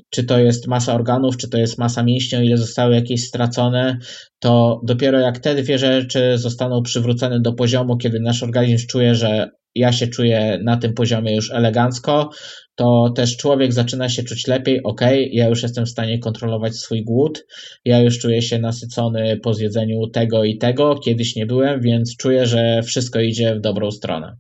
[0.10, 3.98] czy to jest masa organów, czy to jest masa mięśni, o ile zostały jakieś stracone,
[4.40, 9.50] to dopiero jak te dwie rzeczy zostaną przywrócone do poziomu, kiedy nasz organizm czuje, że
[9.76, 12.30] ja się czuję na tym poziomie już elegancko,
[12.76, 15.02] to też człowiek zaczyna się czuć lepiej, ok,
[15.32, 17.46] ja już jestem w stanie kontrolować swój głód,
[17.86, 22.46] ja już czuję się nasycony po zjedzeniu tego i tego, kiedyś nie byłem, więc czuję,
[22.46, 24.38] że wszystko idzie w dobrą stronę.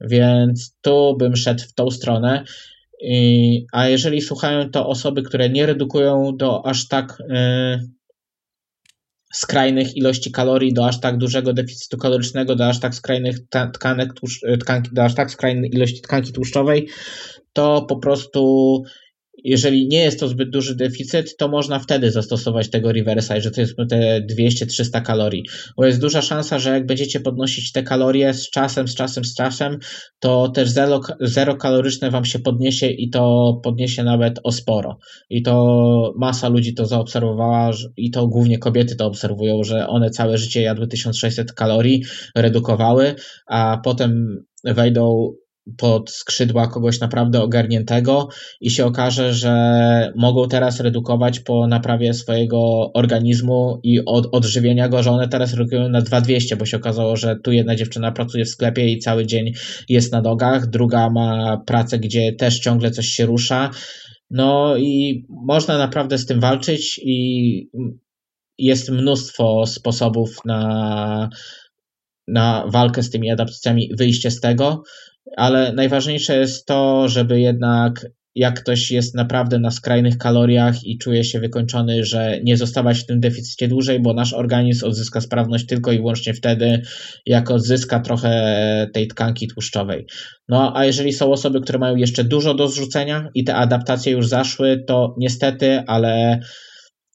[0.00, 2.44] Więc tu bym szedł w tą stronę.
[3.72, 7.95] a jeżeli słuchają to osoby, które nie redukują do aż tak yy,
[9.36, 13.36] skrajnych ilości kalorii, do aż tak dużego deficytu kalorycznego, do aż tak skrajnych
[13.72, 14.10] tkanek,
[14.60, 16.88] tkanki, do aż tak skrajnej ilości tkanki tłuszczowej,
[17.52, 18.82] to po prostu
[19.44, 23.60] jeżeli nie jest to zbyt duży deficyt, to można wtedy zastosować tego reverse, że to
[23.60, 25.44] jest te 200-300 kalorii.
[25.76, 29.34] Bo jest duża szansa, że jak będziecie podnosić te kalorie z czasem, z czasem, z
[29.34, 29.78] czasem,
[30.18, 34.98] to też zero, zero kaloryczne wam się podniesie i to podniesie nawet o sporo.
[35.30, 40.38] I to masa ludzi to zaobserwowała i to głównie kobiety to obserwują, że one całe
[40.38, 42.04] życie jadły 1600 kalorii,
[42.36, 43.14] redukowały,
[43.46, 45.32] a potem wejdą
[45.76, 48.28] pod skrzydła kogoś naprawdę ogarniętego
[48.60, 55.02] i się okaże, że mogą teraz redukować po naprawie swojego organizmu i od, odżywienia go,
[55.02, 58.48] że one teraz redukują na 2200, bo się okazało, że tu jedna dziewczyna pracuje w
[58.48, 59.52] sklepie i cały dzień
[59.88, 63.70] jest na nogach, druga ma pracę, gdzie też ciągle coś się rusza.
[64.30, 67.70] No i można naprawdę z tym walczyć i
[68.58, 71.28] jest mnóstwo sposobów na,
[72.28, 74.82] na walkę z tymi adaptacjami, wyjście z tego
[75.36, 78.06] ale najważniejsze jest to, żeby jednak
[78.36, 83.06] jak ktoś jest naprawdę na skrajnych kaloriach i czuje się wykończony, że nie zostawać w
[83.06, 86.82] tym deficycie dłużej, bo nasz organizm odzyska sprawność tylko i wyłącznie wtedy,
[87.26, 90.06] jak odzyska trochę tej tkanki tłuszczowej.
[90.48, 94.28] No a jeżeli są osoby, które mają jeszcze dużo do zrzucenia i te adaptacje już
[94.28, 96.40] zaszły, to niestety, ale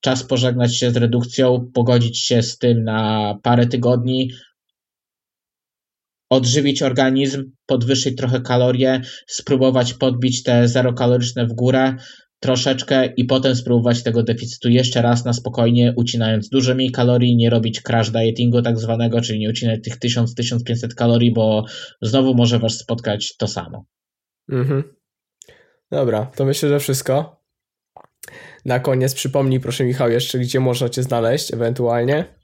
[0.01, 4.31] czas pożegnać się z redukcją, pogodzić się z tym na parę tygodni,
[6.31, 11.95] odżywić organizm, podwyższyć trochę kalorie, spróbować podbić te zerokaloryczne w górę
[12.39, 17.49] troszeczkę i potem spróbować tego deficytu jeszcze raz na spokojnie, ucinając dużo mniej kalorii, nie
[17.49, 21.65] robić crash dietingu tak zwanego, czyli nie ucinać tych 1000-1500 kalorii, bo
[22.01, 23.85] znowu może was spotkać to samo.
[24.51, 24.83] Mhm.
[25.91, 27.41] Dobra, to myślę, że wszystko.
[28.65, 32.40] Na koniec przypomnij proszę Michał jeszcze, gdzie można Cię znaleźć ewentualnie.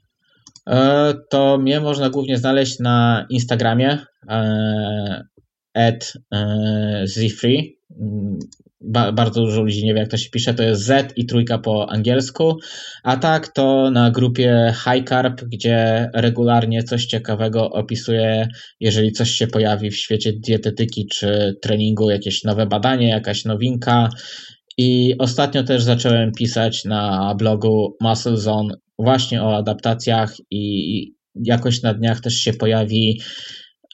[0.68, 5.24] E, to mnie można głównie znaleźć na Instagramie e,
[5.74, 6.12] at
[7.04, 7.78] zfree.
[8.80, 10.54] Ba bardzo dużo ludzi nie wie, jak to się pisze.
[10.54, 12.56] To jest Z i trójka po angielsku.
[13.02, 18.48] A tak to na grupie High Carb, gdzie regularnie coś ciekawego opisuję,
[18.80, 24.08] jeżeli coś się pojawi w świecie dietetyki czy treningu, jakieś nowe badanie, jakaś nowinka
[24.76, 31.94] I ostatnio też zacząłem pisać na blogu Muscle Zone właśnie o adaptacjach i jakoś na
[31.94, 33.20] dniach też się pojawi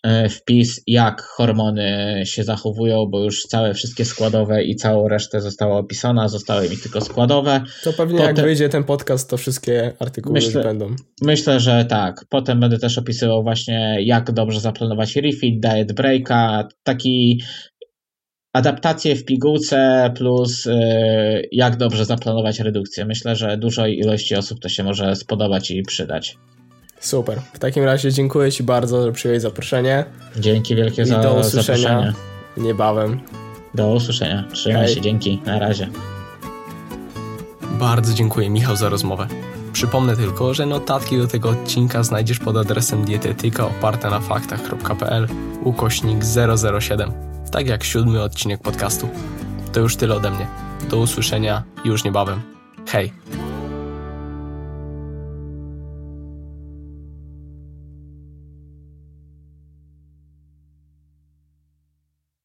[0.02, 5.78] e, wpis, jak hormony się zachowują, bo już całe wszystkie składowe i całą resztę została
[5.78, 7.62] opisana, zostały mi tylko składowe.
[7.84, 8.36] To pewnie Potem...
[8.36, 10.96] jak wyjdzie ten podcast, to wszystkie artykuły myślę, już będą.
[11.22, 12.24] Myślę, że tak.
[12.28, 17.42] Potem będę też opisywał właśnie, jak dobrze zaplanować refit, diet breaka, taki
[18.54, 20.74] adaptacje w pigułce plus yy,
[21.52, 23.04] jak dobrze zaplanować redukcję.
[23.04, 26.38] Myślę, że dużej ilości osób to się może spodobać i przydać.
[27.00, 27.40] Super.
[27.52, 30.04] W takim razie dziękuję Ci bardzo, że przyjąłeś zaproszenie.
[30.36, 32.12] Dzięki wielkie I za do usłyszenia zaproszenie.
[32.56, 33.20] niebawem.
[33.74, 34.44] Do usłyszenia.
[34.52, 34.94] Trzymaj Hej.
[34.94, 35.00] się.
[35.00, 35.40] Dzięki.
[35.46, 35.88] Na razie.
[37.78, 39.26] Bardzo dziękuję Michał za rozmowę.
[39.74, 45.28] Przypomnę tylko, że notatki do tego odcinka znajdziesz pod adresem dietetyka oparte na faktach.pl
[45.64, 46.18] ukośnik
[46.80, 49.08] 007 tak jak siódmy odcinek podcastu.
[49.72, 50.46] To już tyle ode mnie.
[50.90, 52.42] Do usłyszenia już niebawem.
[52.86, 53.12] Hej!